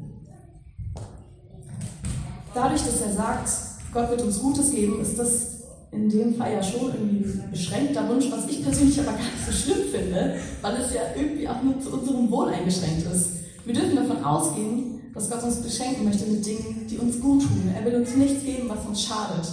Dadurch, 2.54 2.82
dass 2.82 3.00
er 3.00 3.12
sagt, 3.12 3.50
Gott 3.92 4.11
wird 4.11 4.23
uns 4.23 4.38
Gutes 4.38 4.70
geben, 4.70 5.00
ist 5.00 5.18
das 5.18 5.54
in 5.90 6.08
dem 6.08 6.34
Fall 6.34 6.52
ja 6.52 6.62
schon 6.62 6.92
irgendwie 6.92 7.40
ein 7.40 7.50
beschränkter 7.50 8.08
Wunsch, 8.08 8.26
was 8.30 8.49
ich 8.49 8.62
persönlich 8.62 8.99
aber 9.00 9.12
gar 9.12 9.18
nicht 9.18 9.46
so 9.46 9.52
schlimm 9.52 9.88
finde, 9.90 10.37
weil 10.62 10.76
es 10.76 10.92
ja 10.92 11.02
irgendwie 11.16 11.49
auch 11.49 11.62
nur 11.62 11.80
zu 11.80 11.90
unserem 11.92 12.30
Wohl 12.30 12.49
eingeschränkt 12.49 13.06
ist. 13.12 13.28
Wir 13.64 13.75
dürfen 13.75 13.96
davon 13.96 14.25
ausgehen, 14.25 15.00
dass 15.14 15.30
Gott 15.30 15.42
uns 15.42 15.62
beschenken 15.62 16.04
möchte 16.04 16.26
mit 16.26 16.44
Dingen, 16.44 16.87
die 16.88 16.99
uns 16.99 17.20
gut 17.20 17.42
tun. 17.42 17.73
Er 17.75 17.84
will 17.84 17.94
uns 17.94 18.14
nichts 18.14 18.44
geben, 18.44 18.68
was 18.68 18.84
uns 18.84 19.02
schadet. 19.04 19.46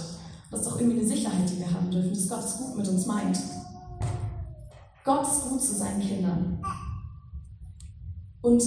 Das 0.50 0.60
ist 0.60 0.66
auch 0.66 0.78
irgendwie 0.78 1.00
eine 1.00 1.08
Sicherheit, 1.08 1.48
die 1.48 1.58
wir 1.58 1.72
haben 1.72 1.90
dürfen, 1.90 2.10
dass 2.10 2.28
Gott 2.28 2.44
es 2.44 2.56
gut 2.58 2.76
mit 2.76 2.88
uns 2.88 3.06
meint. 3.06 3.38
Gott 5.04 5.26
ist 5.26 5.48
gut 5.48 5.62
zu 5.62 5.74
seinen 5.74 6.00
Kindern. 6.00 6.62
Und 8.42 8.62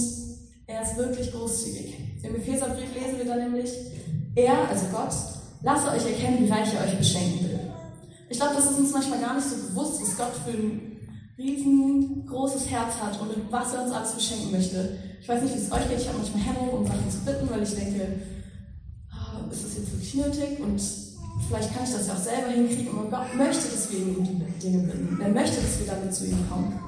er 0.66 0.82
ist 0.82 0.96
wirklich 0.96 1.30
großzügig. 1.30 1.96
Im 2.22 2.34
Epheserbrief 2.34 2.92
lesen 2.94 3.18
wir 3.18 3.26
dann 3.26 3.38
nämlich, 3.38 3.70
er, 4.36 4.68
also 4.68 4.86
Gott, 4.92 5.14
lasse 5.62 5.90
euch 5.90 6.06
erkennen, 6.06 6.38
wie 6.40 6.50
reich 6.50 6.72
er 6.74 6.84
euch 6.84 6.98
beschenken 6.98 7.48
will. 7.48 7.60
Ich 8.28 8.38
glaube, 8.38 8.54
das 8.54 8.70
ist 8.70 8.78
uns 8.78 8.92
manchmal 8.92 9.20
gar 9.20 9.34
nicht 9.34 9.48
so 9.48 9.56
bewusst, 9.56 10.02
was 10.02 10.16
Gott 10.16 10.32
für 10.44 10.50
ein 10.50 10.96
riesengroßes 11.38 12.70
Herz 12.70 12.94
hat 13.00 13.20
und 13.20 13.28
mit 13.28 13.52
was 13.52 13.72
er 13.74 13.84
uns 13.84 13.92
alles 13.92 14.12
beschenken 14.12 14.52
möchte. 14.52 14.98
Ich 15.20 15.28
weiß 15.28 15.42
nicht, 15.42 15.54
wie 15.54 15.58
es 15.58 15.72
euch 15.72 15.88
geht. 15.88 16.00
Ich 16.00 16.08
habe 16.08 16.18
manchmal 16.18 16.42
Hemmung, 16.42 16.68
um 16.70 16.86
Sachen 16.86 17.10
zu 17.10 17.18
bitten, 17.24 17.50
weil 17.50 17.62
ich 17.62 17.74
denke, 17.74 18.20
oh, 19.12 19.50
ist 19.50 19.64
das 19.64 19.76
jetzt 19.76 19.92
wirklich 19.92 20.14
nötig? 20.14 20.60
Und 20.60 20.80
vielleicht 21.48 21.74
kann 21.74 21.84
ich 21.84 21.92
das 21.92 22.06
ja 22.06 22.14
auch 22.14 22.18
selber 22.18 22.48
hinkriegen. 22.48 22.88
Und 22.88 23.10
Gott 23.10 23.34
möchte, 23.36 23.68
dass 23.68 23.90
wir 23.90 23.98
ihn 23.98 24.16
um 24.16 24.24
die 24.24 24.60
Dinge 24.60 24.82
bitten. 24.84 25.20
Er 25.20 25.30
möchte, 25.30 25.60
dass 25.60 25.78
wir 25.78 25.86
damit 25.86 26.14
zu 26.14 26.26
ihm 26.26 26.48
kommen. 26.48 26.78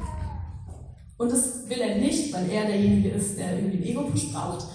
Und 1.16 1.32
das 1.32 1.68
will 1.68 1.80
er 1.80 1.96
nicht, 1.96 2.32
weil 2.32 2.50
er 2.50 2.66
derjenige 2.66 3.10
ist, 3.10 3.38
der 3.38 3.56
irgendwie 3.56 3.78
einen 3.78 3.86
Ego-Push 3.86 4.32
braucht, 4.32 4.66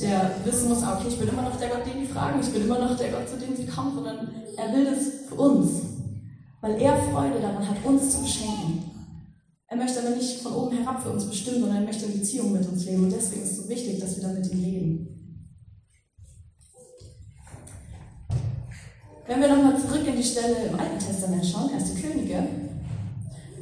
der 0.00 0.30
wissen 0.44 0.68
muss, 0.68 0.82
ah, 0.82 0.96
okay, 0.98 1.08
ich 1.08 1.18
bin 1.18 1.28
immer 1.28 1.42
noch 1.42 1.56
der 1.56 1.68
Gott, 1.68 1.86
den 1.86 2.00
die 2.00 2.06
fragen, 2.06 2.40
ich 2.40 2.52
bin 2.52 2.62
immer 2.62 2.78
noch 2.78 2.96
der 2.96 3.10
Gott, 3.10 3.28
zu 3.28 3.36
dem 3.36 3.56
sie 3.56 3.66
kommen, 3.66 3.94
sondern 3.94 4.30
er 4.56 4.72
will 4.72 4.84
das 4.84 5.28
für 5.28 5.34
uns, 5.34 5.70
weil 6.60 6.80
er 6.80 6.96
Freude 6.96 7.40
daran 7.40 7.68
hat, 7.68 7.84
uns 7.84 8.10
zu 8.10 8.22
beschenken. 8.22 8.84
Er 9.66 9.76
möchte 9.76 10.00
aber 10.00 10.16
nicht 10.16 10.40
von 10.40 10.54
oben 10.54 10.78
herab 10.78 11.02
für 11.02 11.10
uns 11.10 11.26
bestimmen, 11.26 11.60
sondern 11.60 11.78
er 11.78 11.84
möchte 11.84 12.06
in 12.06 12.18
Beziehung 12.18 12.52
mit 12.52 12.66
uns 12.66 12.84
leben 12.86 13.04
und 13.04 13.12
deswegen 13.12 13.42
ist 13.42 13.52
es 13.52 13.56
so 13.58 13.68
wichtig, 13.68 14.00
dass 14.00 14.16
wir 14.16 14.22
da 14.22 14.32
mit 14.32 14.50
ihm 14.50 14.64
reden. 14.64 15.08
Wenn 19.26 19.40
wir 19.42 19.48
nochmal 19.48 19.78
zurück 19.78 20.06
in 20.06 20.16
die 20.16 20.22
Stelle 20.22 20.68
im 20.70 20.80
Alten 20.80 20.98
Testament 20.98 21.44
schauen, 21.44 21.70
Erste 21.70 22.00
Könige, 22.00 22.48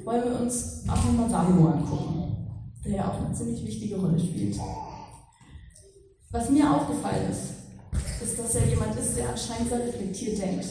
wollen 0.04 0.22
wir 0.22 0.40
uns 0.40 0.84
auch 0.88 1.04
nochmal 1.04 1.28
Salomo 1.28 1.70
angucken, 1.70 2.36
der 2.84 2.92
ja 2.92 3.10
auch 3.10 3.24
eine 3.24 3.34
ziemlich 3.34 3.66
wichtige 3.66 3.96
Rolle 3.96 4.18
spielt. 4.18 4.56
Was 6.30 6.50
mir 6.50 6.70
aufgefallen 6.70 7.30
ist, 7.30 8.22
ist, 8.22 8.38
dass 8.38 8.54
er 8.56 8.66
jemand 8.66 8.96
ist, 8.98 9.16
der 9.16 9.28
anscheinend 9.28 9.68
sehr 9.68 9.86
reflektiert 9.86 10.40
denkt. 10.40 10.66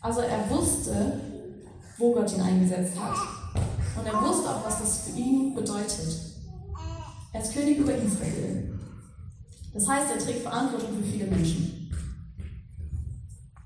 Also 0.00 0.20
er 0.20 0.48
wusste, 0.50 1.20
wo 1.98 2.12
Gott 2.12 2.32
ihn 2.32 2.40
eingesetzt 2.40 2.98
hat. 2.98 3.16
Und 3.98 4.06
er 4.06 4.20
wusste 4.22 4.48
auch, 4.48 4.64
was 4.64 4.80
das 4.80 5.00
für 5.00 5.18
ihn 5.18 5.54
bedeutet. 5.54 6.18
Er 7.32 7.42
ist 7.42 7.54
König 7.54 7.78
über 7.78 7.94
Israel. 7.94 8.78
Das 9.74 9.88
heißt, 9.88 10.06
er 10.12 10.18
trägt 10.18 10.42
Verantwortung 10.42 10.96
für 10.96 11.02
viele 11.02 11.26
Menschen. 11.26 11.90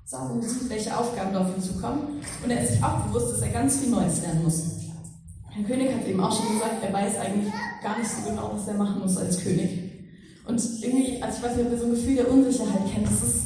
Salomo 0.05 0.41
sieht, 0.41 0.69
welche 0.69 0.97
Aufgaben 0.97 1.35
auf 1.35 1.55
ihn 1.55 1.61
zukommen. 1.61 2.21
Und 2.43 2.49
er 2.49 2.63
ist 2.63 2.73
sich 2.73 2.83
auch 2.83 3.01
bewusst, 3.01 3.33
dass 3.33 3.41
er 3.41 3.49
ganz 3.49 3.77
viel 3.77 3.89
Neues 3.89 4.21
lernen 4.21 4.43
muss. 4.43 4.63
Herr 5.49 5.65
König 5.65 5.93
hat 5.93 6.07
eben 6.07 6.19
auch 6.19 6.31
schon 6.31 6.53
gesagt, 6.53 6.81
er 6.81 6.93
weiß 6.93 7.17
eigentlich 7.17 7.53
gar 7.83 7.97
nicht 7.97 8.09
so 8.09 8.29
genau, 8.29 8.51
was 8.53 8.67
er 8.67 8.75
machen 8.75 8.99
muss 8.99 9.17
als 9.17 9.43
König. 9.43 9.76
Und 10.47 10.61
irgendwie, 10.81 11.21
also 11.21 11.37
ich 11.37 11.43
weiß 11.43 11.57
nicht, 11.57 11.65
ob 11.65 11.71
ihr 11.73 11.77
so 11.77 11.85
ein 11.85 11.91
Gefühl 11.91 12.15
der 12.15 12.31
Unsicherheit 12.31 12.93
kennt, 12.93 13.05
das 13.05 13.21
ist, 13.21 13.43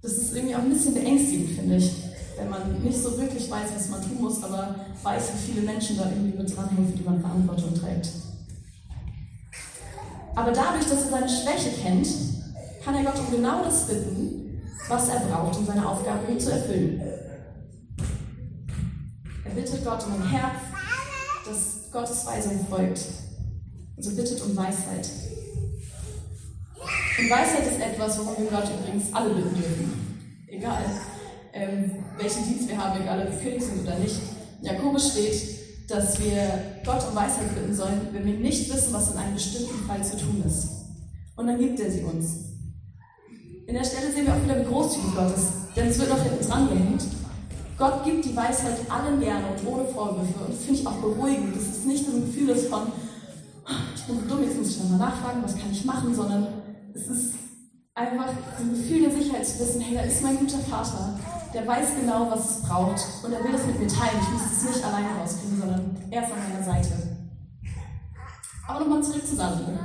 das 0.00 0.12
ist 0.12 0.34
irgendwie 0.34 0.54
auch 0.54 0.60
ein 0.60 0.70
bisschen 0.70 0.94
beängstigend, 0.94 1.50
finde 1.50 1.76
ich. 1.76 1.92
Wenn 2.38 2.50
man 2.50 2.82
nicht 2.82 2.98
so 2.98 3.16
wirklich 3.18 3.50
weiß, 3.50 3.70
was 3.74 3.90
man 3.90 4.02
tun 4.02 4.22
muss, 4.22 4.42
aber 4.42 4.74
weiß, 5.02 5.32
wie 5.34 5.52
viele 5.52 5.66
Menschen 5.66 5.98
da 5.98 6.10
irgendwie 6.10 6.36
mit 6.36 6.56
dranhängen, 6.56 6.90
für 6.90 6.96
die 6.98 7.04
man 7.04 7.20
Verantwortung 7.20 7.74
trägt. 7.74 8.08
Aber 10.34 10.50
dadurch, 10.50 10.84
dass 10.86 11.04
er 11.04 11.10
seine 11.10 11.28
Schwäche 11.28 11.70
kennt, 11.82 12.08
kann 12.82 12.94
er 12.94 13.04
Gott 13.04 13.20
um 13.20 13.30
genau 13.30 13.62
das 13.62 13.86
bitten, 13.86 14.62
was 14.88 15.08
er 15.08 15.20
braucht, 15.20 15.56
um 15.58 15.66
seine 15.66 15.86
Aufgabe 15.86 16.36
zu 16.38 16.50
erfüllen. 16.50 17.00
Er 19.44 19.50
bittet 19.54 19.84
Gott 19.84 20.04
um 20.06 20.14
ein 20.14 20.28
Herz, 20.30 20.56
das 21.46 21.90
Gottes 21.92 22.26
Weisung 22.26 22.66
folgt. 22.68 23.00
Also 23.96 24.16
bittet 24.16 24.42
um 24.42 24.56
Weisheit. 24.56 25.08
Und 27.16 27.30
Weisheit 27.30 27.66
ist 27.66 27.80
etwas, 27.80 28.18
worum 28.18 28.44
wir 28.44 28.50
Gott 28.50 28.68
übrigens 28.80 29.14
alle 29.14 29.34
bitten 29.34 29.54
dürfen. 29.54 30.44
Egal, 30.48 30.84
ähm, 31.52 31.90
welchen 32.18 32.44
Dienst 32.44 32.68
wir 32.68 32.76
haben, 32.76 33.00
egal 33.00 33.26
ob 33.26 33.30
wir 33.32 33.38
König 33.38 33.62
sind 33.62 33.82
oder 33.82 33.98
nicht. 33.98 34.16
In 34.60 34.66
Jakobus 34.66 35.12
steht, 35.12 35.54
dass 35.88 36.18
wir 36.18 36.80
Gott 36.84 37.06
um 37.08 37.14
Weisheit 37.14 37.54
bitten 37.54 37.74
sollen, 37.74 38.08
wenn 38.12 38.24
wir 38.24 38.34
nicht 38.34 38.72
wissen, 38.72 38.92
was 38.92 39.12
in 39.12 39.18
einem 39.18 39.34
bestimmten 39.34 39.86
Fall 39.86 40.02
zu 40.02 40.16
tun 40.16 40.42
ist. 40.44 40.68
Und 41.36 41.46
dann 41.46 41.58
gibt 41.58 41.78
er 41.78 41.90
sie 41.90 42.02
uns. 42.02 42.54
In 43.66 43.74
der 43.74 43.84
Stelle 43.84 44.12
sehen 44.12 44.26
wir 44.26 44.34
auch 44.34 44.42
wieder, 44.42 44.60
wie 44.60 44.72
großzügig 44.72 45.14
Gott 45.14 45.36
ist. 45.36 45.52
Denn 45.76 45.88
es 45.88 45.98
wird 45.98 46.10
noch 46.10 46.22
hinten 46.22 46.48
dran 46.48 46.68
gehängt. 46.68 47.04
Gott 47.78 48.04
gibt 48.04 48.24
die 48.24 48.36
Weisheit 48.36 48.78
allen 48.88 49.20
gerne 49.20 49.46
und 49.48 49.66
ohne 49.66 49.84
Vorwürfe. 49.84 50.44
Und 50.46 50.54
das 50.54 50.64
finde 50.64 50.80
ich 50.80 50.86
auch 50.86 50.98
beruhigend. 50.98 51.56
Das 51.56 51.62
ist 51.62 51.86
nicht 51.86 52.06
so 52.06 52.12
ein 52.12 52.26
Gefühl 52.26 52.54
von, 52.56 52.82
ich 53.94 54.02
bin 54.02 54.16
so 54.20 54.34
dumm, 54.34 54.44
jetzt 54.44 54.58
muss 54.58 54.70
ich 54.70 54.82
nochmal 54.82 55.10
nachfragen, 55.10 55.42
was 55.42 55.56
kann 55.56 55.72
ich 55.72 55.84
machen, 55.84 56.14
sondern 56.14 56.63
es 56.94 57.08
ist 57.08 57.34
einfach 57.94 58.28
ein 58.58 58.70
Gefühl 58.70 59.02
der 59.02 59.10
Sicherheit 59.10 59.46
zu 59.46 59.58
wissen, 59.58 59.80
hey, 59.80 59.96
da 59.96 60.02
ist 60.02 60.22
mein 60.22 60.38
guter 60.38 60.58
Vater, 60.58 61.18
der 61.52 61.66
weiß 61.66 61.88
genau, 62.00 62.30
was 62.30 62.58
es 62.58 62.62
braucht 62.62 63.00
und 63.22 63.32
er 63.32 63.42
will 63.42 63.52
das 63.52 63.66
mit 63.66 63.80
mir 63.80 63.88
teilen. 63.88 64.20
Ich 64.20 64.28
muss 64.30 64.42
es 64.50 64.62
nicht 64.64 64.84
alleine 64.84 65.08
rauskriegen, 65.20 65.58
sondern 65.58 65.96
er 66.10 66.22
ist 66.22 66.32
an 66.32 66.38
meiner 66.38 66.64
Seite. 66.64 66.90
Aber 68.66 68.80
nochmal 68.80 69.02
zurück 69.02 69.26
zu 69.26 69.36
Salomo. 69.36 69.78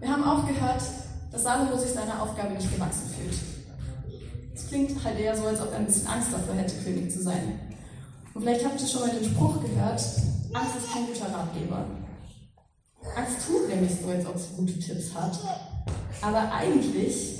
Wir 0.00 0.08
haben 0.08 0.24
auch 0.24 0.46
gehört, 0.46 0.82
dass 1.32 1.42
Salomo 1.42 1.76
sich 1.76 1.90
seiner 1.90 2.22
Aufgabe 2.22 2.54
nicht 2.54 2.72
gewachsen 2.72 3.10
fühlt. 3.10 3.36
Es 4.54 4.68
klingt 4.68 5.02
halt 5.02 5.18
eher 5.18 5.36
so, 5.36 5.46
als 5.46 5.60
ob 5.60 5.72
er 5.72 5.78
ein 5.78 5.86
bisschen 5.86 6.06
Angst 6.06 6.28
davor 6.32 6.54
hätte, 6.54 6.82
König 6.82 7.10
zu 7.10 7.22
sein. 7.22 7.60
Und 8.34 8.42
vielleicht 8.42 8.64
habt 8.64 8.80
ihr 8.80 8.86
schon 8.86 9.00
mal 9.00 9.10
den 9.10 9.24
Spruch 9.24 9.60
gehört, 9.62 10.00
Angst 10.52 10.76
ist 10.76 10.92
kein 10.92 11.06
guter 11.06 11.32
Ratgeber. 11.32 11.86
Angst 13.16 13.46
tut 13.46 13.68
nämlich 13.68 13.92
so, 14.00 14.08
als 14.08 14.26
ob 14.26 14.38
sie 14.38 14.54
gute 14.56 14.78
Tipps 14.78 15.14
hat. 15.14 15.38
Aber 16.20 16.52
eigentlich 16.52 17.38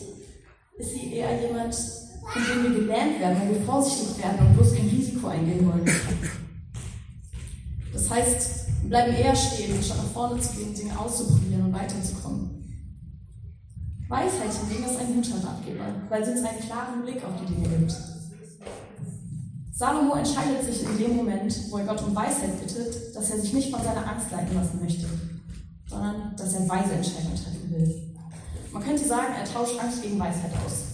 ist 0.79 0.91
sie 0.93 1.13
eher 1.13 1.41
jemand, 1.41 1.75
von 1.75 2.43
dem 2.43 2.63
wir 2.63 2.81
gelernt 2.81 3.21
werden, 3.21 3.41
weil 3.41 3.55
wir 3.55 3.63
vorsichtig 3.63 4.23
werden 4.23 4.47
und 4.47 4.55
bloß 4.55 4.75
kein 4.75 4.89
Risiko 4.89 5.29
eingehen 5.29 5.67
wollen. 5.67 5.91
Das 7.93 8.11
heißt, 8.11 8.69
wir 8.83 8.91
bleiben 8.91 9.15
eher 9.15 9.35
stehen, 9.35 9.83
statt 9.83 9.97
nach 9.99 10.13
vorne 10.13 10.41
zu 10.41 10.55
gehen, 10.55 10.75
Dinge 10.75 10.99
auszuprobieren 10.99 11.65
und 11.65 11.73
weiterzukommen. 11.73 12.59
Weisheit 14.09 14.53
hingegen 14.53 14.85
ist 14.85 14.99
ein 14.99 15.15
guter 15.15 15.45
Ratgeber, 15.47 15.85
weil 16.09 16.25
sie 16.25 16.33
uns 16.33 16.45
einen 16.45 16.61
klaren 16.61 17.03
Blick 17.03 17.23
auf 17.25 17.33
die 17.41 17.53
Dinge 17.53 17.69
gibt. 17.69 17.95
Salomo 19.75 20.15
entscheidet 20.15 20.65
sich 20.65 20.83
in 20.83 20.99
dem 20.99 21.17
Moment, 21.17 21.55
wo 21.71 21.79
er 21.79 21.85
Gott 21.85 22.03
um 22.03 22.15
Weisheit 22.15 22.59
bittet, 22.59 23.15
dass 23.15 23.31
er 23.31 23.39
sich 23.39 23.53
nicht 23.53 23.71
von 23.71 23.83
seiner 23.83 24.11
Angst 24.11 24.31
leiten 24.31 24.55
lassen 24.55 24.81
möchte, 24.81 25.07
sondern 25.87 26.35
dass 26.37 26.55
er 26.55 26.69
weise 26.69 26.95
Entscheidungen 26.95 27.37
treffen 27.37 27.71
will. 27.71 28.08
Man 28.73 28.83
könnte 28.83 29.05
sagen, 29.05 29.35
er 29.35 29.45
tauscht 29.45 29.79
Angst 29.81 30.03
gegen 30.03 30.19
Weisheit 30.19 30.53
aus. 30.65 30.85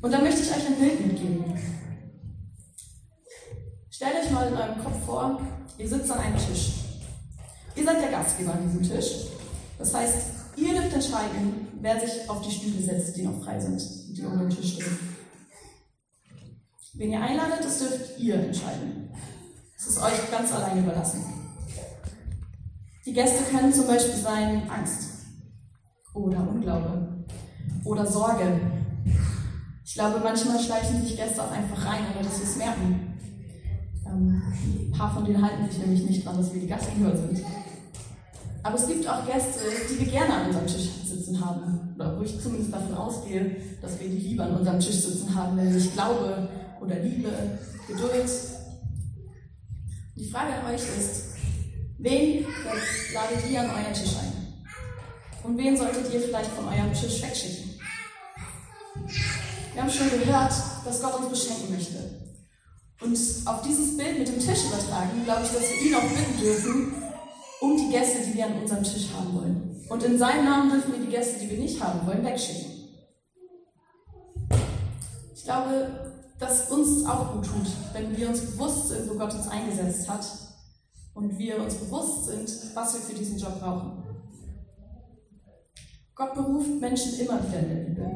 Und 0.00 0.10
da 0.10 0.20
möchte 0.20 0.42
ich 0.42 0.50
euch 0.50 0.66
ein 0.66 0.78
Bild 0.78 1.06
mitgeben. 1.06 1.44
Stellt 3.90 4.24
euch 4.24 4.30
mal 4.32 4.48
in 4.48 4.54
eurem 4.54 4.82
Kopf 4.82 5.04
vor, 5.06 5.40
ihr 5.78 5.88
sitzt 5.88 6.10
an 6.10 6.18
einem 6.18 6.36
Tisch. 6.36 6.72
Ihr 7.76 7.84
seid 7.84 8.02
der 8.02 8.10
Gastgeber 8.10 8.52
an 8.52 8.62
diesem 8.64 8.82
Tisch. 8.82 9.28
Das 9.78 9.94
heißt, 9.94 10.16
ihr 10.56 10.74
dürft 10.74 10.92
entscheiden, 10.92 11.68
wer 11.80 12.00
sich 12.00 12.28
auf 12.28 12.42
die 12.42 12.50
Stühle 12.50 12.82
setzt, 12.82 13.16
die 13.16 13.22
noch 13.22 13.42
frei 13.42 13.60
sind, 13.60 13.80
die 14.16 14.24
um 14.24 14.38
den 14.38 14.50
Tisch 14.50 14.74
stehen. 14.74 14.98
Wen 16.94 17.12
ihr 17.12 17.20
einladet, 17.22 17.64
das 17.64 17.78
dürft 17.78 18.18
ihr 18.18 18.34
entscheiden. 18.34 19.10
Es 19.78 19.86
ist 19.86 20.02
euch 20.02 20.30
ganz 20.30 20.52
allein 20.52 20.78
überlassen. 20.78 21.24
Die 23.06 23.12
Gäste 23.12 23.42
können 23.44 23.72
zum 23.72 23.86
Beispiel 23.86 24.14
sein 24.14 24.68
Angst, 24.68 25.21
oder 26.14 26.48
Unglaube 26.48 27.24
oder 27.84 28.06
Sorge. 28.06 28.60
Ich 29.84 29.94
glaube, 29.94 30.20
manchmal 30.22 30.58
schleichen 30.58 31.02
sich 31.02 31.16
Gäste 31.16 31.42
auch 31.42 31.50
einfach 31.50 31.86
rein, 31.86 32.00
ohne 32.14 32.24
dass 32.24 32.36
sie 32.36 32.44
es 32.44 32.56
merken. 32.56 33.14
Ähm, 34.06 34.42
ein 34.86 34.92
paar 34.92 35.12
von 35.12 35.24
denen 35.24 35.42
halten 35.42 35.68
sich 35.68 35.78
nämlich 35.78 36.04
nicht 36.04 36.24
dran, 36.24 36.36
dass 36.36 36.52
wir 36.52 36.60
die 36.60 36.66
Gastgeber 36.66 37.16
sind. 37.16 37.44
Aber 38.62 38.76
es 38.76 38.86
gibt 38.86 39.08
auch 39.08 39.26
Gäste, 39.26 39.60
die 39.90 40.00
wir 40.00 40.12
gerne 40.12 40.34
an 40.34 40.46
unserem 40.46 40.66
Tisch 40.66 40.88
sitzen 41.04 41.44
haben. 41.44 41.94
Oder 41.96 42.16
wo 42.18 42.22
ich 42.22 42.40
zumindest 42.40 42.72
davon 42.72 42.94
ausgehe, 42.94 43.56
dass 43.80 43.98
wir 44.00 44.08
die 44.08 44.18
lieber 44.28 44.44
an 44.44 44.56
unserem 44.56 44.78
Tisch 44.78 45.00
sitzen 45.00 45.34
haben, 45.34 45.56
nämlich 45.56 45.92
Glaube 45.92 46.48
oder 46.80 46.98
Liebe, 47.00 47.30
Geduld. 47.88 48.30
Die 50.16 50.28
Frage 50.28 50.54
an 50.54 50.72
euch 50.72 50.82
ist, 50.82 51.34
wen 51.98 52.44
ladet 53.14 53.50
ihr 53.50 53.60
an 53.60 53.70
euren 53.70 53.92
Tisch 53.92 54.16
ein? 54.20 54.31
Und 55.44 55.58
wen 55.58 55.76
solltet 55.76 56.12
ihr 56.12 56.20
vielleicht 56.20 56.50
von 56.52 56.68
eurem 56.68 56.92
Tisch 56.92 57.22
wegschicken? 57.22 57.80
Wir 59.74 59.82
haben 59.82 59.90
schon 59.90 60.10
gehört, 60.10 60.52
dass 60.84 61.02
Gott 61.02 61.18
uns 61.18 61.30
beschenken 61.30 61.74
möchte. 61.74 62.22
Und 63.00 63.18
auf 63.46 63.62
dieses 63.62 63.96
Bild 63.96 64.18
mit 64.18 64.28
dem 64.28 64.38
Tisch 64.38 64.64
übertragen, 64.66 65.24
glaube 65.24 65.42
ich, 65.44 65.50
dass 65.50 65.62
wir 65.62 65.82
ihn 65.82 65.94
auch 65.94 66.02
bitten 66.02 66.38
dürfen, 66.40 66.94
um 67.60 67.76
die 67.76 67.90
Gäste, 67.90 68.18
die 68.26 68.34
wir 68.34 68.46
an 68.46 68.60
unserem 68.60 68.84
Tisch 68.84 69.08
haben 69.16 69.34
wollen. 69.34 69.84
Und 69.88 70.02
in 70.04 70.18
seinem 70.18 70.44
Namen 70.44 70.70
dürfen 70.70 70.92
wir 70.92 71.00
die 71.00 71.10
Gäste, 71.10 71.40
die 71.40 71.50
wir 71.50 71.58
nicht 71.58 71.82
haben 71.82 72.06
wollen, 72.06 72.24
wegschicken. 72.24 72.70
Ich 75.34 75.44
glaube, 75.44 76.12
dass 76.38 76.70
uns 76.70 77.04
auch 77.04 77.32
gut 77.32 77.46
tut, 77.46 77.66
wenn 77.92 78.16
wir 78.16 78.28
uns 78.28 78.40
bewusst 78.40 78.88
sind, 78.88 79.10
wo 79.10 79.14
Gott 79.14 79.34
uns 79.34 79.48
eingesetzt 79.48 80.08
hat 80.08 80.24
und 81.14 81.36
wir 81.38 81.60
uns 81.60 81.74
bewusst 81.74 82.26
sind, 82.26 82.48
was 82.74 82.94
wir 82.94 83.00
für 83.00 83.14
diesen 83.14 83.38
Job 83.38 83.58
brauchen. 83.60 84.01
Gott 86.14 86.34
beruft 86.34 86.80
Menschen 86.80 87.18
immer 87.20 87.40
wieder 87.46 87.60
in 87.60 87.68
der 87.68 87.84
Bibel. 87.84 88.10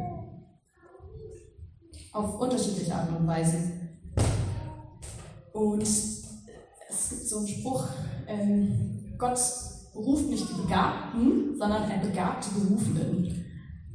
Auf 2.13 2.41
unterschiedliche 2.41 2.95
Arten 2.95 3.17
und 3.17 3.27
Weisen. 3.27 3.99
Und 5.53 5.83
es 5.83 6.25
gibt 7.09 7.27
so 7.27 7.39
einen 7.39 7.49
Spruch, 7.49 7.89
ähm, 8.27 9.15
Gott 9.17 9.39
beruft 9.95 10.29
nicht 10.29 10.47
die 10.49 10.63
Begabten, 10.63 11.57
sondern 11.59 11.91
er 11.91 11.99
begabt 11.99 12.45
die 12.45 12.61
Berufenen. 12.61 13.45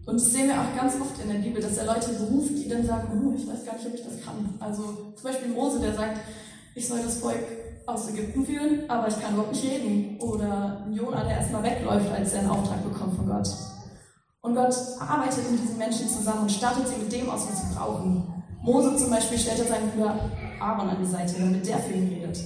Und 0.05 0.15
das 0.15 0.31
sehen 0.31 0.47
wir 0.47 0.59
auch 0.59 0.75
ganz 0.75 0.95
oft 0.99 1.21
in 1.21 1.29
der 1.29 1.39
Bibel, 1.39 1.61
dass 1.61 1.77
er 1.77 1.85
Leute 1.85 2.11
beruft, 2.13 2.49
die 2.49 2.67
dann 2.67 2.85
sagen, 2.85 3.21
oh, 3.23 3.33
ich 3.35 3.47
weiß 3.47 3.65
gar 3.65 3.75
nicht, 3.75 3.85
ob 3.85 3.93
ich 3.93 4.03
das 4.03 4.25
kann. 4.25 4.55
Also 4.59 5.13
zum 5.15 5.23
Beispiel 5.23 5.49
Mose, 5.49 5.79
der 5.79 5.93
sagt, 5.93 6.19
ich 6.73 6.87
soll 6.87 7.01
das 7.03 7.19
Volk 7.19 7.45
aus 7.85 8.09
Ägypten 8.09 8.45
führen, 8.45 8.89
aber 8.89 9.07
ich 9.07 9.19
kann 9.19 9.33
überhaupt 9.33 9.53
nicht 9.53 9.63
reden. 9.63 10.19
Oder 10.19 10.87
Jona, 10.91 11.23
der 11.23 11.37
erstmal 11.37 11.63
wegläuft, 11.63 12.11
als 12.11 12.33
er 12.33 12.39
einen 12.39 12.49
Auftrag 12.49 12.83
bekommt 12.83 13.15
von 13.15 13.27
Gott. 13.27 13.47
Und 14.41 14.55
Gott 14.55 14.73
arbeitet 14.99 15.51
mit 15.51 15.61
diesen 15.61 15.77
Menschen 15.77 16.09
zusammen 16.09 16.41
und 16.43 16.51
startet 16.51 16.87
sie 16.87 16.95
mit 16.95 17.11
dem 17.11 17.29
aus, 17.29 17.47
was 17.47 17.61
sie 17.61 17.75
brauchen. 17.75 18.43
Mose 18.61 18.95
zum 18.95 19.11
Beispiel 19.11 19.37
stellte 19.37 19.67
seinen 19.67 19.91
Bruder 19.91 20.31
Aaron 20.59 20.89
an 20.89 20.97
die 20.99 21.09
Seite, 21.09 21.35
damit 21.39 21.67
der 21.67 21.77
für 21.77 21.93
ihn 21.93 22.07
redet. 22.07 22.39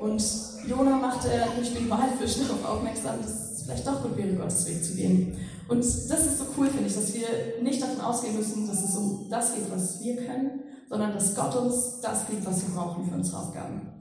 Und 0.00 0.22
Jona 0.66 0.96
machte 0.96 1.28
durch 1.56 1.74
den 1.74 1.90
Walfisch 1.90 2.36
darauf 2.48 2.64
aufmerksam, 2.64 3.20
dass 3.20 3.52
es 3.52 3.62
vielleicht 3.62 3.86
doch 3.86 4.02
gut 4.02 4.16
wäre, 4.16 4.34
Gottes 4.34 4.66
Weg 4.66 4.82
zu 4.82 4.94
gehen. 4.94 5.36
Und 5.68 5.80
das 5.80 6.10
ist 6.10 6.38
so 6.38 6.46
cool, 6.56 6.68
finde 6.68 6.88
ich, 6.88 6.94
dass 6.94 7.12
wir 7.12 7.28
nicht 7.62 7.82
davon 7.82 8.00
ausgehen 8.00 8.36
müssen, 8.36 8.66
dass 8.66 8.82
es 8.82 8.96
um 8.96 9.28
das 9.30 9.54
geht, 9.54 9.70
was 9.70 10.02
wir 10.02 10.16
können, 10.16 10.62
sondern 10.88 11.12
dass 11.12 11.34
Gott 11.34 11.54
uns 11.54 12.00
das 12.00 12.26
gibt, 12.26 12.44
was 12.46 12.62
wir 12.62 12.74
brauchen 12.74 13.06
für 13.06 13.14
unsere 13.14 13.38
Aufgaben. 13.38 13.92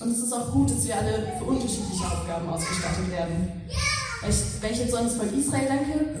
Und 0.00 0.10
es 0.10 0.18
ist 0.18 0.32
auch 0.32 0.50
gut, 0.52 0.70
dass 0.70 0.84
wir 0.86 0.96
alle 0.96 1.32
für 1.38 1.44
unterschiedliche 1.44 2.06
Aufgaben 2.06 2.48
ausgestattet 2.48 3.10
werden. 3.10 3.62
Wenn 4.60 4.72
ich 4.72 4.78
jetzt 4.78 4.90
so 4.90 4.96
ans 4.96 5.14
Volk 5.14 5.32
Israel 5.32 5.68
denke, 5.68 6.20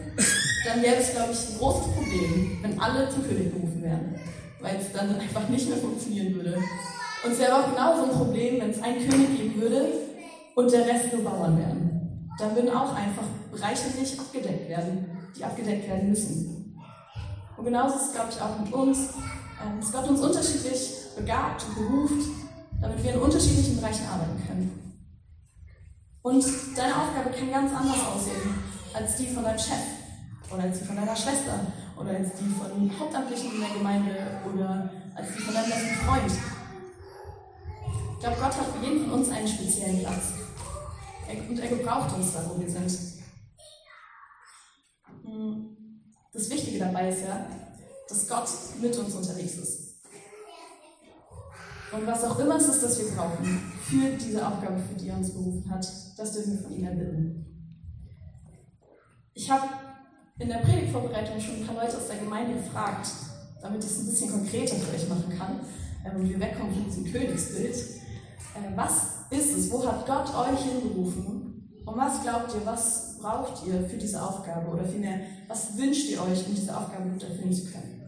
dann 0.66 0.82
wäre 0.82 0.96
es, 0.96 1.12
glaube 1.12 1.32
ich, 1.32 1.38
ein 1.38 1.58
großes 1.58 1.92
Problem, 1.92 2.58
wenn 2.62 2.80
alle 2.80 3.08
zum 3.08 3.26
König 3.26 3.52
berufen 3.52 3.82
werden, 3.82 4.14
weil 4.60 4.76
es 4.76 4.92
dann 4.92 5.18
einfach 5.18 5.48
nicht 5.48 5.68
mehr 5.68 5.78
funktionieren 5.78 6.34
würde. 6.34 6.58
Und 7.24 7.32
es 7.32 7.38
wäre 7.38 7.54
auch 7.54 7.70
genauso 7.70 8.04
ein 8.04 8.10
Problem, 8.10 8.60
wenn 8.60 8.70
es 8.70 8.82
einen 8.82 9.08
König 9.08 9.36
geben 9.36 9.60
würde 9.60 9.88
und 10.54 10.72
der 10.72 10.86
Rest 10.86 11.12
nur 11.12 11.22
Bauern 11.24 11.58
wären 11.58 11.92
dann 12.38 12.56
würden 12.56 12.70
auch 12.70 12.94
einfach 12.94 13.24
Bereiche 13.50 13.88
nicht 13.98 14.18
abgedeckt 14.18 14.68
werden, 14.68 15.06
die 15.36 15.44
abgedeckt 15.44 15.88
werden 15.88 16.10
müssen. 16.10 16.76
Und 17.56 17.64
genauso 17.64 17.96
ist 17.96 18.06
es, 18.06 18.12
glaube 18.12 18.30
ich, 18.30 18.40
auch 18.40 18.58
mit 18.58 18.72
uns, 18.72 18.98
ähm, 19.62 19.80
dass 19.80 19.92
Gott 19.92 20.08
uns 20.08 20.20
unterschiedlich 20.20 20.94
begabt 21.16 21.64
und 21.68 21.74
beruft, 21.76 22.28
damit 22.80 23.02
wir 23.04 23.14
in 23.14 23.20
unterschiedlichen 23.20 23.76
Bereichen 23.76 24.06
arbeiten 24.06 24.42
können. 24.46 24.81
Und 26.22 26.44
deine 26.76 26.96
Aufgabe 26.96 27.30
kann 27.30 27.50
ganz 27.50 27.72
anders 27.74 28.06
aussehen 28.06 28.54
als 28.94 29.16
die 29.16 29.26
von 29.26 29.42
deinem 29.42 29.58
Chef 29.58 29.82
oder 30.52 30.62
als 30.62 30.78
die 30.78 30.84
von 30.84 30.96
deiner 30.96 31.16
Schwester 31.16 31.66
oder 31.96 32.10
als 32.10 32.28
die 32.34 32.48
von 32.48 32.98
Hauptamtlichen 32.98 33.54
in 33.54 33.60
der 33.60 33.70
Gemeinde 33.70 34.40
oder 34.52 34.90
als 35.14 35.28
die 35.34 35.42
von 35.42 35.54
deinem 35.54 35.70
besten 35.70 35.94
Freund. 36.06 36.32
Ich 38.12 38.20
glaube, 38.20 38.36
Gott 38.36 38.56
hat 38.56 38.66
für 38.66 38.86
jeden 38.86 39.04
von 39.04 39.20
uns 39.20 39.30
einen 39.30 39.48
speziellen 39.48 40.00
Platz. 40.00 40.34
Und 41.48 41.58
er 41.58 41.68
gebraucht 41.68 42.14
uns 42.14 42.32
da, 42.32 42.48
wo 42.48 42.60
wir 42.60 42.70
sind. 42.70 42.98
Hm. 45.24 45.76
Das 46.32 46.50
Wichtige 46.50 46.78
dabei 46.78 47.08
ist 47.08 47.22
ja, 47.22 47.46
dass 48.08 48.28
Gott 48.28 48.48
mit 48.80 48.96
uns 48.96 49.14
unterwegs 49.14 49.54
ist. 49.54 49.91
Und 51.92 52.06
was 52.06 52.24
auch 52.24 52.38
immer 52.38 52.56
es 52.56 52.68
ist, 52.68 52.82
das 52.82 52.98
wir 52.98 53.14
brauchen 53.14 53.72
für 53.82 54.16
diese 54.16 54.46
Aufgabe, 54.46 54.78
für 54.78 54.94
die 54.94 55.08
er 55.08 55.16
uns 55.16 55.30
berufen 55.30 55.70
hat, 55.70 55.86
das 56.16 56.32
dürfen 56.32 56.54
wir 56.54 56.62
von 56.62 56.72
ihm 56.72 56.84
erbitten. 56.84 57.46
Ich 59.34 59.50
habe 59.50 59.66
in 60.38 60.48
der 60.48 60.58
Predigtvorbereitung 60.58 61.38
schon 61.38 61.56
ein 61.56 61.66
paar 61.66 61.84
Leute 61.84 61.96
aus 61.96 62.08
der 62.08 62.16
Gemeinde 62.16 62.54
gefragt, 62.54 63.08
damit 63.60 63.84
ich 63.84 63.90
es 63.90 64.00
ein 64.00 64.06
bisschen 64.06 64.30
konkreter 64.30 64.76
für 64.76 64.94
euch 64.94 65.08
machen 65.08 65.38
kann 65.38 65.60
äh, 66.04 66.16
und 66.16 66.28
wir 66.28 66.40
wegkommen 66.40 66.74
von 66.74 66.84
diesem 66.84 67.04
Königsbild. 67.04 67.74
Äh, 67.74 68.76
was 68.76 69.26
ist 69.30 69.56
es? 69.56 69.70
Wo 69.70 69.86
hat 69.86 70.06
Gott 70.06 70.34
euch 70.34 70.60
hingerufen? 70.60 71.68
Und 71.84 71.96
was 71.96 72.22
glaubt 72.22 72.54
ihr, 72.54 72.64
was 72.64 73.18
braucht 73.20 73.66
ihr 73.66 73.82
für 73.88 73.96
diese 73.96 74.22
Aufgabe? 74.22 74.70
Oder 74.70 74.84
vielmehr, 74.84 75.20
was 75.48 75.76
wünscht 75.76 76.08
ihr 76.08 76.22
euch, 76.22 76.46
um 76.46 76.54
diese 76.54 76.76
Aufgabe 76.76 77.10
gut 77.10 77.22
erfüllen 77.22 77.52
zu 77.52 77.66
können? 77.66 78.01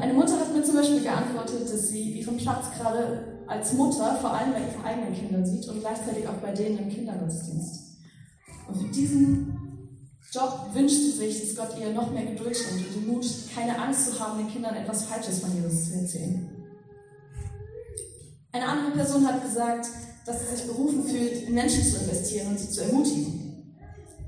Eine 0.00 0.14
Mutter 0.14 0.40
hat 0.40 0.54
mir 0.54 0.64
zum 0.64 0.76
Beispiel 0.76 1.02
geantwortet, 1.02 1.62
dass 1.62 1.88
sie 1.88 2.20
ihren 2.20 2.38
Platz 2.38 2.66
gerade 2.76 3.42
als 3.46 3.74
Mutter 3.74 4.16
vor 4.16 4.32
allem 4.32 4.52
bei 4.52 4.60
ihren 4.60 4.84
eigenen 4.84 5.14
Kindern 5.14 5.44
sieht 5.44 5.68
und 5.68 5.80
gleichzeitig 5.80 6.26
auch 6.26 6.40
bei 6.40 6.52
denen 6.52 6.78
im 6.78 6.88
Kindergottesdienst. 6.88 7.98
Und 8.66 8.76
für 8.80 8.88
diesen 8.88 9.58
Job 10.32 10.70
wünscht 10.72 10.96
sie 10.96 11.10
sich, 11.10 11.40
dass 11.40 11.56
Gott 11.56 11.78
ihr 11.78 11.92
noch 11.92 12.10
mehr 12.12 12.24
Geduld 12.24 12.56
schenkt 12.56 12.86
und 12.86 12.94
den 12.94 13.12
Mut, 13.12 13.26
keine 13.54 13.78
Angst 13.78 14.10
zu 14.10 14.18
haben, 14.20 14.38
den 14.38 14.48
Kindern 14.48 14.74
etwas 14.74 15.04
Falsches 15.04 15.40
von 15.40 15.54
Jesus 15.54 15.90
zu 15.90 15.94
erzählen. 15.98 16.48
Eine 18.52 18.66
andere 18.66 18.92
Person 18.92 19.26
hat 19.26 19.42
gesagt, 19.42 19.86
dass 20.24 20.40
sie 20.40 20.56
sich 20.56 20.66
berufen 20.66 21.04
fühlt, 21.04 21.48
in 21.48 21.54
Menschen 21.54 21.84
zu 21.84 21.98
investieren 21.98 22.48
und 22.48 22.58
sie 22.58 22.70
zu 22.70 22.84
ermutigen. 22.84 23.76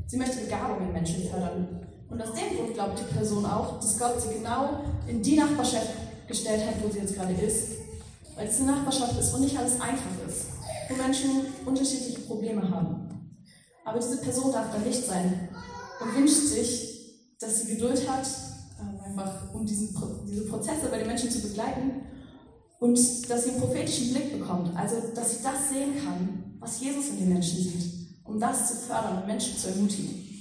Sie 0.06 0.16
möchte 0.18 0.44
Begabung 0.44 0.86
in 0.86 0.92
Menschen 0.92 1.28
fördern. 1.30 1.81
Und 2.12 2.20
aus 2.20 2.34
dem 2.34 2.56
Grund 2.56 2.74
glaubt 2.74 2.98
die 2.98 3.14
Person 3.14 3.46
auch, 3.46 3.80
dass 3.80 3.98
Gott 3.98 4.20
sie 4.20 4.34
genau 4.34 4.84
in 5.06 5.22
die 5.22 5.34
Nachbarschaft 5.34 5.88
gestellt 6.28 6.66
hat, 6.66 6.74
wo 6.82 6.90
sie 6.90 6.98
jetzt 6.98 7.14
gerade 7.14 7.32
ist. 7.32 7.68
Weil 8.36 8.48
es 8.48 8.60
eine 8.60 8.72
Nachbarschaft 8.72 9.18
ist, 9.18 9.32
wo 9.32 9.38
nicht 9.38 9.58
alles 9.58 9.80
einfach 9.80 10.10
ist, 10.28 10.46
wo 10.88 10.94
Menschen 11.02 11.46
unterschiedliche 11.64 12.20
Probleme 12.20 12.68
haben. 12.70 13.08
Aber 13.84 13.98
diese 13.98 14.18
Person 14.18 14.52
darf 14.52 14.66
da 14.72 14.78
nicht 14.78 15.04
sein 15.06 15.48
und 16.00 16.14
wünscht 16.14 16.48
sich, 16.48 17.16
dass 17.40 17.62
sie 17.62 17.74
Geduld 17.74 18.08
hat, 18.08 18.26
ähm, 18.78 19.00
einfach 19.04 19.52
um 19.54 19.64
diesen, 19.64 19.96
diese 20.28 20.44
Prozesse 20.44 20.88
bei 20.90 20.98
den 20.98 21.06
Menschen 21.06 21.30
zu 21.30 21.40
begleiten 21.40 22.02
und 22.78 22.98
dass 23.28 23.44
sie 23.44 23.50
einen 23.50 23.60
prophetischen 23.60 24.12
Blick 24.12 24.38
bekommt, 24.38 24.76
also 24.76 24.96
dass 25.14 25.38
sie 25.38 25.42
das 25.42 25.70
sehen 25.70 26.04
kann, 26.04 26.56
was 26.58 26.80
Jesus 26.80 27.08
in 27.08 27.18
den 27.18 27.28
Menschen 27.30 27.56
sieht, 27.56 27.92
um 28.24 28.38
das 28.38 28.68
zu 28.68 28.74
fördern 28.86 29.18
und 29.18 29.26
Menschen 29.26 29.56
zu 29.56 29.68
ermutigen. 29.68 30.31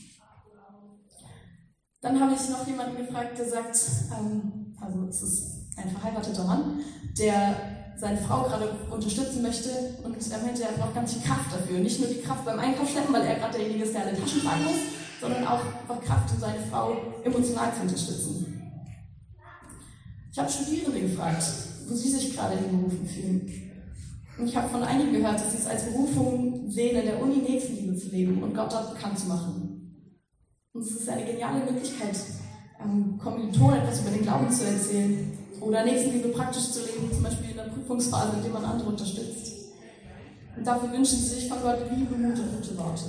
Dann 2.01 2.19
habe 2.19 2.33
ich 2.33 2.49
noch 2.49 2.65
jemanden 2.65 2.97
gefragt, 2.97 3.37
der 3.37 3.47
sagt, 3.47 3.77
ähm, 4.19 4.75
also 4.81 5.05
es 5.07 5.21
ist 5.21 5.77
ein 5.77 5.89
verheirateter 5.91 6.43
Mann, 6.43 6.79
der 7.17 7.55
seine 7.95 8.17
Frau 8.17 8.41
gerade 8.43 8.69
unterstützen 8.89 9.43
möchte 9.43 9.69
und 10.03 10.15
er 10.31 10.39
meinte, 10.39 10.63
er 10.63 10.71
braucht 10.71 10.95
ganz 10.95 11.13
viel 11.13 11.21
Kraft 11.21 11.53
dafür. 11.53 11.79
Nicht 11.79 11.99
nur 11.99 12.09
die 12.09 12.21
Kraft 12.21 12.43
beim 12.43 12.57
Einkauf 12.57 12.89
schleppen, 12.89 13.13
weil 13.13 13.21
er 13.21 13.35
gerade 13.35 13.59
derjenige 13.59 13.83
ist, 13.83 13.93
der 13.93 14.07
alle 14.07 14.19
Taschen 14.19 14.41
tragen 14.41 14.63
muss, 14.63 14.79
sondern 15.21 15.45
auch 15.45 15.61
Kraft, 16.03 16.33
um 16.33 16.39
seine 16.39 16.59
Frau 16.71 16.97
emotional 17.23 17.71
zu 17.75 17.81
unterstützen. 17.83 18.61
Ich 20.31 20.39
habe 20.39 20.49
Studierende 20.49 21.01
gefragt, 21.01 21.43
wo 21.87 21.93
sie 21.93 22.09
sich 22.09 22.35
gerade 22.35 22.57
hinberufen 22.57 23.05
fühlen. 23.05 23.71
Und 24.39 24.47
ich 24.47 24.55
habe 24.55 24.69
von 24.69 24.81
einigen 24.81 25.13
gehört, 25.13 25.39
dass 25.39 25.51
sie 25.51 25.59
es 25.59 25.67
als 25.67 25.83
Berufung 25.83 26.71
sehen, 26.71 26.97
in 26.97 27.05
der 27.05 27.21
Uni 27.21 27.37
Nächstenliebe 27.37 27.95
zu 27.95 28.09
leben 28.09 28.41
und 28.41 28.55
Gott 28.55 28.71
dort 28.71 28.95
bekannt 28.95 29.19
zu 29.19 29.27
machen. 29.27 29.70
Und 30.73 30.83
es 30.83 30.91
ist 30.91 31.09
eine 31.09 31.25
geniale 31.25 31.65
Möglichkeit, 31.69 32.15
ähm, 32.81 33.19
Kommilitonen 33.21 33.81
etwas 33.81 34.01
über 34.01 34.11
den 34.11 34.21
Glauben 34.21 34.49
zu 34.49 34.65
erzählen 34.65 35.37
oder 35.59 35.83
Nächstenliebe 35.83 36.29
praktisch 36.29 36.71
zu 36.71 36.79
leben, 36.79 37.11
zum 37.11 37.23
Beispiel 37.23 37.51
in 37.51 37.57
der 37.57 37.63
Prüfungsphase, 37.63 38.37
in 38.37 38.43
der 38.43 38.53
man 38.53 38.63
andere 38.63 38.89
unterstützt. 38.89 39.51
Und 40.55 40.65
dafür 40.65 40.91
wünschen 40.91 41.17
sie 41.17 41.35
sich 41.35 41.49
von 41.49 41.61
Gott 41.61 41.79
Liebe, 41.91 42.15
Mut 42.15 42.39
und 42.39 42.55
gute 42.55 42.77
Worte. 42.77 43.03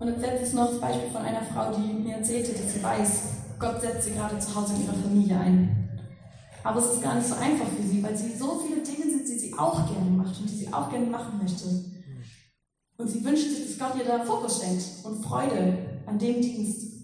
Und 0.00 0.08
jetzt 0.08 0.22
letztes 0.22 0.52
noch 0.54 0.70
das 0.70 0.80
Beispiel 0.80 1.10
von 1.10 1.22
einer 1.22 1.42
Frau, 1.42 1.72
die 1.72 1.92
mir 1.92 2.16
erzählte, 2.16 2.52
dass 2.52 2.72
sie 2.72 2.82
weiß, 2.82 3.20
Gott 3.60 3.80
setzt 3.80 4.04
sie 4.04 4.12
gerade 4.12 4.38
zu 4.38 4.54
Hause 4.54 4.74
in 4.74 4.84
ihrer 4.84 4.94
Familie 4.94 5.38
ein. 5.38 5.88
Aber 6.64 6.80
es 6.80 6.94
ist 6.94 7.02
gar 7.02 7.14
nicht 7.14 7.28
so 7.28 7.34
einfach 7.34 7.68
für 7.68 7.82
sie, 7.82 8.02
weil 8.02 8.16
sie 8.16 8.34
so 8.36 8.58
viele 8.58 8.82
Dinge 8.82 9.10
sind, 9.10 9.28
die 9.28 9.38
sie 9.38 9.54
auch 9.56 9.86
gerne 9.86 10.10
macht 10.10 10.40
und 10.40 10.50
die 10.50 10.56
sie 10.56 10.72
auch 10.72 10.90
gerne 10.90 11.06
machen 11.06 11.38
möchte. 11.40 11.89
Und 13.00 13.08
sie 13.08 13.24
wünscht 13.24 13.48
sich, 13.48 13.66
dass 13.66 13.78
Gott 13.78 13.98
ihr 13.98 14.04
da 14.04 14.22
Fokus 14.22 14.60
schenkt 14.60 14.84
und 15.04 15.24
Freude 15.24 16.02
an 16.04 16.18
dem 16.18 16.42
Dienst 16.42 16.98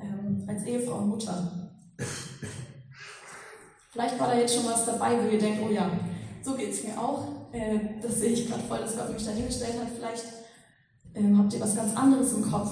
ähm, 0.00 0.44
als 0.46 0.62
Ehefrau 0.62 0.98
und 0.98 1.08
Mutter. 1.08 1.72
Vielleicht 3.90 4.20
war 4.20 4.28
da 4.28 4.38
jetzt 4.38 4.54
schon 4.54 4.66
was 4.66 4.86
dabei, 4.86 5.18
wo 5.20 5.28
ihr 5.28 5.40
denkt, 5.40 5.60
oh 5.66 5.72
ja, 5.72 5.90
so 6.44 6.54
geht 6.54 6.72
es 6.72 6.84
mir 6.84 6.96
auch. 6.96 7.50
Äh, 7.50 7.80
das 8.00 8.20
sehe 8.20 8.30
ich 8.30 8.48
gerade 8.48 8.62
voll, 8.62 8.78
dass 8.78 8.96
Gott 8.96 9.12
mich 9.12 9.24
da 9.24 9.32
hingestellt 9.32 9.74
hat. 9.80 9.88
Vielleicht 9.96 10.24
ähm, 11.14 11.36
habt 11.36 11.52
ihr 11.52 11.60
was 11.60 11.74
ganz 11.74 11.96
anderes 11.96 12.32
im 12.32 12.48
Kopf. 12.48 12.70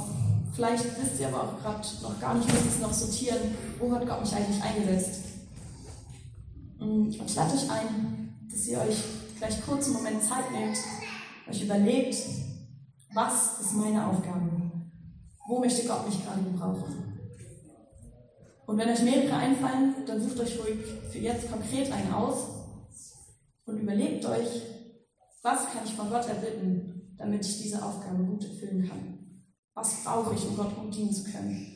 Vielleicht 0.55 0.85
wisst 1.03 1.19
ihr 1.19 1.27
aber 1.27 1.43
auch 1.43 1.61
gerade 1.61 1.81
noch 2.01 2.21
gar 2.21 2.35
nicht, 2.35 2.47
müsst 2.47 2.77
es 2.77 2.79
noch 2.79 2.93
sortieren, 2.93 3.57
wo 3.81 3.91
hat 3.91 4.07
Gott 4.07 4.21
mich 4.21 4.33
eigentlich 4.33 4.63
eingesetzt. 4.63 5.25
Und 6.79 7.09
ich 7.11 7.35
lade 7.35 7.55
euch 7.55 7.71
ein, 7.71 8.39
dass 8.49 8.69
ihr 8.69 8.79
euch 8.79 9.03
gleich 9.37 9.67
kurz 9.67 9.87
einen 9.87 9.95
Moment 9.95 10.23
Zeit 10.23 10.53
nehmt, 10.53 10.79
euch 11.51 11.65
überlegt, 11.65 12.17
was 13.15 13.61
ist 13.61 13.75
meine 13.75 14.07
Aufgabe? 14.07 14.51
Wo 15.47 15.59
möchte 15.61 15.87
Gott 15.87 16.07
mich 16.07 16.23
gerade 16.25 16.43
gebrauchen? 16.43 17.19
Und 18.67 18.77
wenn 18.77 18.91
euch 18.91 19.03
mehrere 19.03 19.35
einfallen, 19.35 19.95
dann 20.07 20.21
sucht 20.21 20.41
euch 20.41 20.59
ruhig 20.59 20.79
für 21.11 21.19
jetzt 21.19 21.51
konkret 21.51 21.91
einen 21.91 22.13
aus 22.13 22.45
und 23.65 23.79
überlegt 23.79 24.27
euch, 24.27 24.63
was 25.43 25.67
kann 25.73 25.85
ich 25.85 25.95
von 25.95 26.11
Gott 26.11 26.29
erbitten, 26.29 27.15
damit 27.17 27.47
ich 27.47 27.63
diese 27.63 27.83
Aufgabe 27.83 28.23
gut 28.25 28.45
erfüllen 28.45 28.87
kann? 28.87 29.43
Was 29.73 30.05
brauche 30.05 30.35
ich, 30.35 30.47
um 30.47 30.57
Gott 30.57 30.77
gut 30.77 30.95
dienen 30.95 31.13
zu 31.13 31.25
können? 31.25 31.67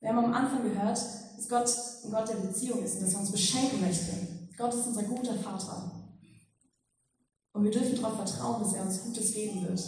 Wir 0.00 0.08
haben 0.08 0.24
am 0.24 0.34
Anfang 0.34 0.64
gehört, 0.64 0.96
dass 0.96 1.48
Gott 1.48 1.70
ein 2.04 2.10
Gott 2.10 2.28
der 2.28 2.46
Beziehung 2.46 2.82
ist 2.82 2.96
und 2.96 3.02
dass 3.02 3.14
er 3.14 3.20
uns 3.20 3.32
beschenken 3.32 3.80
möchte. 3.80 4.12
Gott 4.56 4.74
ist 4.74 4.86
unser 4.86 5.02
guter 5.04 5.34
Vater. 5.34 6.05
Und 7.56 7.64
wir 7.64 7.70
dürfen 7.70 7.96
darauf 7.96 8.16
vertrauen, 8.16 8.62
dass 8.62 8.74
er 8.74 8.82
uns 8.82 9.02
Gutes 9.02 9.32
geben 9.32 9.66
wird. 9.66 9.80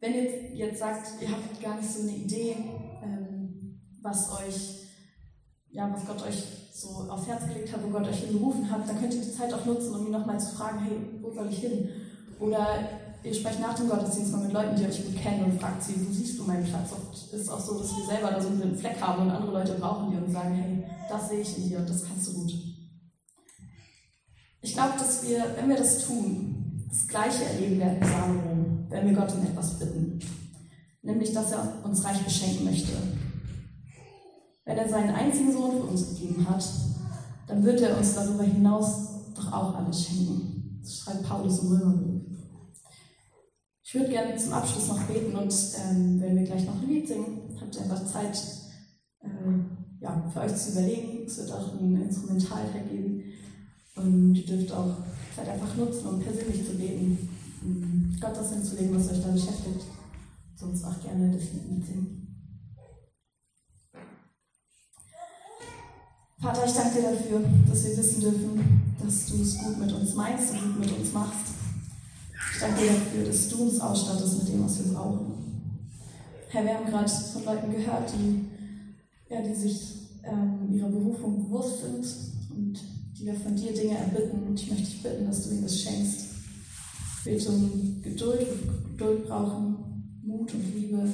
Wenn 0.00 0.14
ihr 0.14 0.56
jetzt 0.56 0.80
sagt, 0.80 1.22
ihr 1.22 1.30
habt 1.30 1.62
gar 1.62 1.76
nicht 1.76 1.88
so 1.88 2.00
eine 2.02 2.16
Idee, 2.16 2.56
ähm, 3.04 3.80
was 4.02 4.28
euch, 4.32 4.88
ja, 5.70 5.88
was 5.94 6.04
Gott 6.04 6.26
euch 6.26 6.42
so 6.72 6.88
aufs 7.08 7.28
Herz 7.28 7.46
gelegt 7.46 7.72
hat, 7.72 7.84
wo 7.84 7.90
Gott 7.90 8.08
euch 8.08 8.24
hinberufen 8.24 8.68
hat, 8.68 8.88
dann 8.88 8.98
könnt 8.98 9.14
ihr 9.14 9.20
die 9.20 9.32
Zeit 9.32 9.54
auch 9.54 9.64
nutzen, 9.64 9.94
um 9.94 10.06
ihn 10.06 10.10
nochmal 10.10 10.40
zu 10.40 10.56
fragen, 10.56 10.80
hey, 10.80 10.98
wo 11.20 11.30
soll 11.30 11.48
ich 11.48 11.58
hin? 11.58 11.88
Oder 12.40 12.66
ihr 13.22 13.34
sprecht 13.34 13.60
nach 13.60 13.74
dem 13.74 13.88
Gottesdienst 13.88 14.32
mal 14.32 14.42
mit 14.42 14.52
Leuten, 14.52 14.74
die 14.74 14.86
euch 14.86 15.04
gut 15.04 15.16
kennen 15.16 15.44
und 15.44 15.60
fragt 15.60 15.80
sie, 15.80 15.94
wo 15.94 16.12
siehst 16.12 16.40
du 16.40 16.42
meinen 16.42 16.64
Platz? 16.64 16.90
Oft 16.90 17.32
ist 17.32 17.40
es 17.40 17.48
auch 17.48 17.60
so, 17.60 17.78
dass 17.78 17.96
wir 17.96 18.04
selber 18.04 18.32
da 18.32 18.40
so 18.40 18.48
einen 18.48 18.76
Fleck 18.76 19.00
haben 19.00 19.22
und 19.22 19.30
andere 19.30 19.52
Leute 19.52 19.74
brauchen 19.74 20.10
die 20.10 20.16
und 20.16 20.32
sagen, 20.32 20.54
hey, 20.56 20.84
das 21.08 21.28
sehe 21.28 21.40
ich 21.40 21.56
in 21.56 21.68
dir 21.68 21.78
und 21.78 21.88
das 21.88 22.04
kannst 22.04 22.26
du 22.26 22.32
gut. 22.34 22.67
Ich 24.68 24.74
glaube, 24.74 24.98
dass 24.98 25.26
wir, 25.26 25.46
wenn 25.56 25.70
wir 25.70 25.78
das 25.78 26.04
tun, 26.04 26.84
das 26.90 27.08
Gleiche 27.08 27.42
erleben 27.42 27.80
werden 27.80 28.02
wie 28.02 28.90
wenn 28.90 29.06
wir 29.06 29.14
Gott 29.14 29.32
um 29.32 29.42
etwas 29.42 29.78
bitten. 29.78 30.18
Nämlich, 31.00 31.32
dass 31.32 31.52
er 31.52 31.82
uns 31.84 32.04
reich 32.04 32.22
beschenken 32.22 32.66
möchte. 32.66 32.92
Wenn 34.66 34.76
er 34.76 34.86
seinen 34.86 35.14
einzigen 35.14 35.52
Sohn 35.54 35.78
für 35.78 35.84
uns 35.84 36.10
gegeben 36.10 36.46
hat, 36.50 36.62
dann 37.46 37.64
wird 37.64 37.80
er 37.80 37.96
uns 37.96 38.14
darüber 38.14 38.44
hinaus 38.44 39.08
doch 39.34 39.50
auch 39.50 39.74
alles 39.74 40.04
schenken. 40.04 40.80
Das 40.82 40.98
schreibt 40.98 41.22
Paulus 41.22 41.60
im 41.60 41.68
Römerbrief. 41.68 42.22
Ich 43.84 43.94
würde 43.94 44.10
gerne 44.10 44.36
zum 44.36 44.52
Abschluss 44.52 44.88
noch 44.88 45.00
beten 45.04 45.34
und 45.34 45.54
ähm, 45.82 46.20
wenn 46.20 46.36
wir 46.36 46.44
gleich 46.44 46.66
noch 46.66 46.74
ein 46.74 46.88
Lied 46.88 47.08
singen, 47.08 47.56
habt 47.58 47.74
ihr 47.74 47.82
einfach 47.82 48.04
Zeit, 48.04 48.36
äh, 49.22 49.28
ja, 50.00 50.30
für 50.30 50.40
euch 50.40 50.54
zu 50.54 50.72
überlegen. 50.72 51.24
Es 51.26 51.38
wird 51.38 51.52
auch 51.52 51.72
ein 51.72 52.02
Instrumentalteil 52.02 52.82
geben. 52.82 53.07
Und 53.98 54.34
ihr 54.34 54.46
dürft 54.46 54.72
auch 54.72 54.96
Zeit 55.34 55.48
einfach 55.48 55.76
nutzen, 55.76 56.06
um 56.06 56.20
persönlich 56.20 56.66
zu 56.66 56.76
beten, 56.76 57.28
um 57.62 58.16
Gott 58.20 58.36
das 58.36 58.52
hinzulegen, 58.52 58.96
was 58.96 59.10
euch 59.10 59.22
da 59.22 59.30
beschäftigt. 59.30 59.84
Sonst 60.56 60.84
auch 60.84 61.00
gerne 61.02 61.32
das 61.32 61.52
Lied 61.52 61.70
mitsingen. 61.70 62.28
Vater, 66.40 66.66
ich 66.66 66.72
danke 66.72 67.00
dir 67.00 67.10
dafür, 67.10 67.40
dass 67.68 67.84
wir 67.84 67.96
wissen 67.96 68.20
dürfen, 68.20 68.94
dass 69.02 69.26
du 69.26 69.42
es 69.42 69.58
gut 69.58 69.78
mit 69.78 69.92
uns 69.92 70.14
meinst 70.14 70.52
und 70.52 70.60
gut 70.60 70.80
mit 70.80 70.98
uns 70.98 71.12
machst. 71.12 71.54
Ich 72.54 72.60
danke 72.60 72.80
dir 72.80 72.92
dafür, 72.92 73.24
dass 73.24 73.48
du 73.48 73.62
uns 73.62 73.80
ausstattest 73.80 74.38
mit 74.38 74.48
dem, 74.48 74.64
was 74.64 74.78
wir 74.78 74.92
brauchen. 74.92 75.34
Herr, 76.48 76.64
wir 76.64 76.74
haben 76.74 76.86
gerade 76.86 77.08
von 77.08 77.44
Leuten 77.44 77.72
gehört, 77.72 78.12
die, 78.14 78.44
ja, 79.28 79.42
die 79.42 79.54
sich 79.54 80.08
ähm, 80.24 80.72
ihrer 80.72 80.88
Berufung 80.88 81.44
bewusst 81.44 81.82
sind 81.82 82.06
und 82.56 82.80
die 83.18 83.26
wir 83.26 83.34
von 83.34 83.56
dir 83.56 83.72
Dinge 83.72 83.98
erbitten. 83.98 84.42
Und 84.44 84.60
ich 84.60 84.70
möchte 84.70 84.86
dich 84.86 85.02
bitten, 85.02 85.26
dass 85.26 85.44
du 85.44 85.50
ihnen 85.50 85.62
das 85.62 85.80
schenkst. 85.80 86.26
Ich 87.18 87.24
bete 87.24 87.48
um 87.50 88.00
Geduld, 88.02 88.46
Geduld 88.90 89.26
brauchen, 89.26 90.20
Mut 90.22 90.52
und 90.54 90.74
Liebe, 90.74 91.08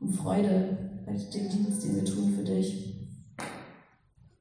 um 0.00 0.12
Freude 0.12 1.02
bei 1.04 1.12
dem 1.12 1.50
Dienst, 1.50 1.82
den 1.82 1.96
wir 1.96 2.04
tun 2.04 2.34
für 2.36 2.44
dich. 2.44 2.94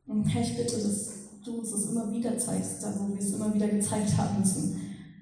Und 0.05 0.25
Herr, 0.25 0.41
ich 0.41 0.55
bitte, 0.55 0.75
dass 0.77 1.09
du 1.43 1.59
uns 1.59 1.71
das 1.71 1.85
immer 1.85 2.11
wieder 2.11 2.37
zeigst, 2.37 2.83
da 2.83 2.93
wo 2.99 3.11
wir 3.11 3.19
es 3.19 3.33
immer 3.33 3.53
wieder 3.53 3.67
gezeigt 3.67 4.15
haben 4.17 4.39
müssen, 4.39 4.75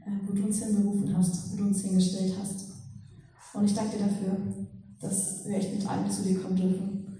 äh, 0.05 0.11
wo 0.27 0.33
du 0.33 0.43
uns 0.43 0.59
hinberufen 0.61 1.15
hast, 1.15 1.51
wo 1.51 1.57
du 1.57 1.63
uns 1.65 1.81
hingestellt 1.81 2.33
hast. 2.39 2.65
Und 3.53 3.65
ich 3.65 3.73
danke 3.73 3.97
dir 3.97 4.05
dafür, 4.05 4.37
dass 4.99 5.45
wir 5.45 5.55
echt 5.55 5.73
mit 5.73 5.87
allem 5.87 6.11
zu 6.11 6.23
dir 6.23 6.41
kommen 6.41 6.57
dürfen 6.57 7.17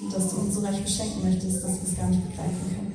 und 0.00 0.12
dass 0.12 0.30
du 0.30 0.40
uns 0.40 0.54
so 0.54 0.60
reich 0.60 0.82
beschenken 0.82 1.22
möchtest, 1.22 1.62
dass 1.62 1.74
wir 1.74 1.88
es 1.88 1.96
gar 1.96 2.08
nicht 2.08 2.28
begreifen 2.28 2.76
können. 2.76 2.93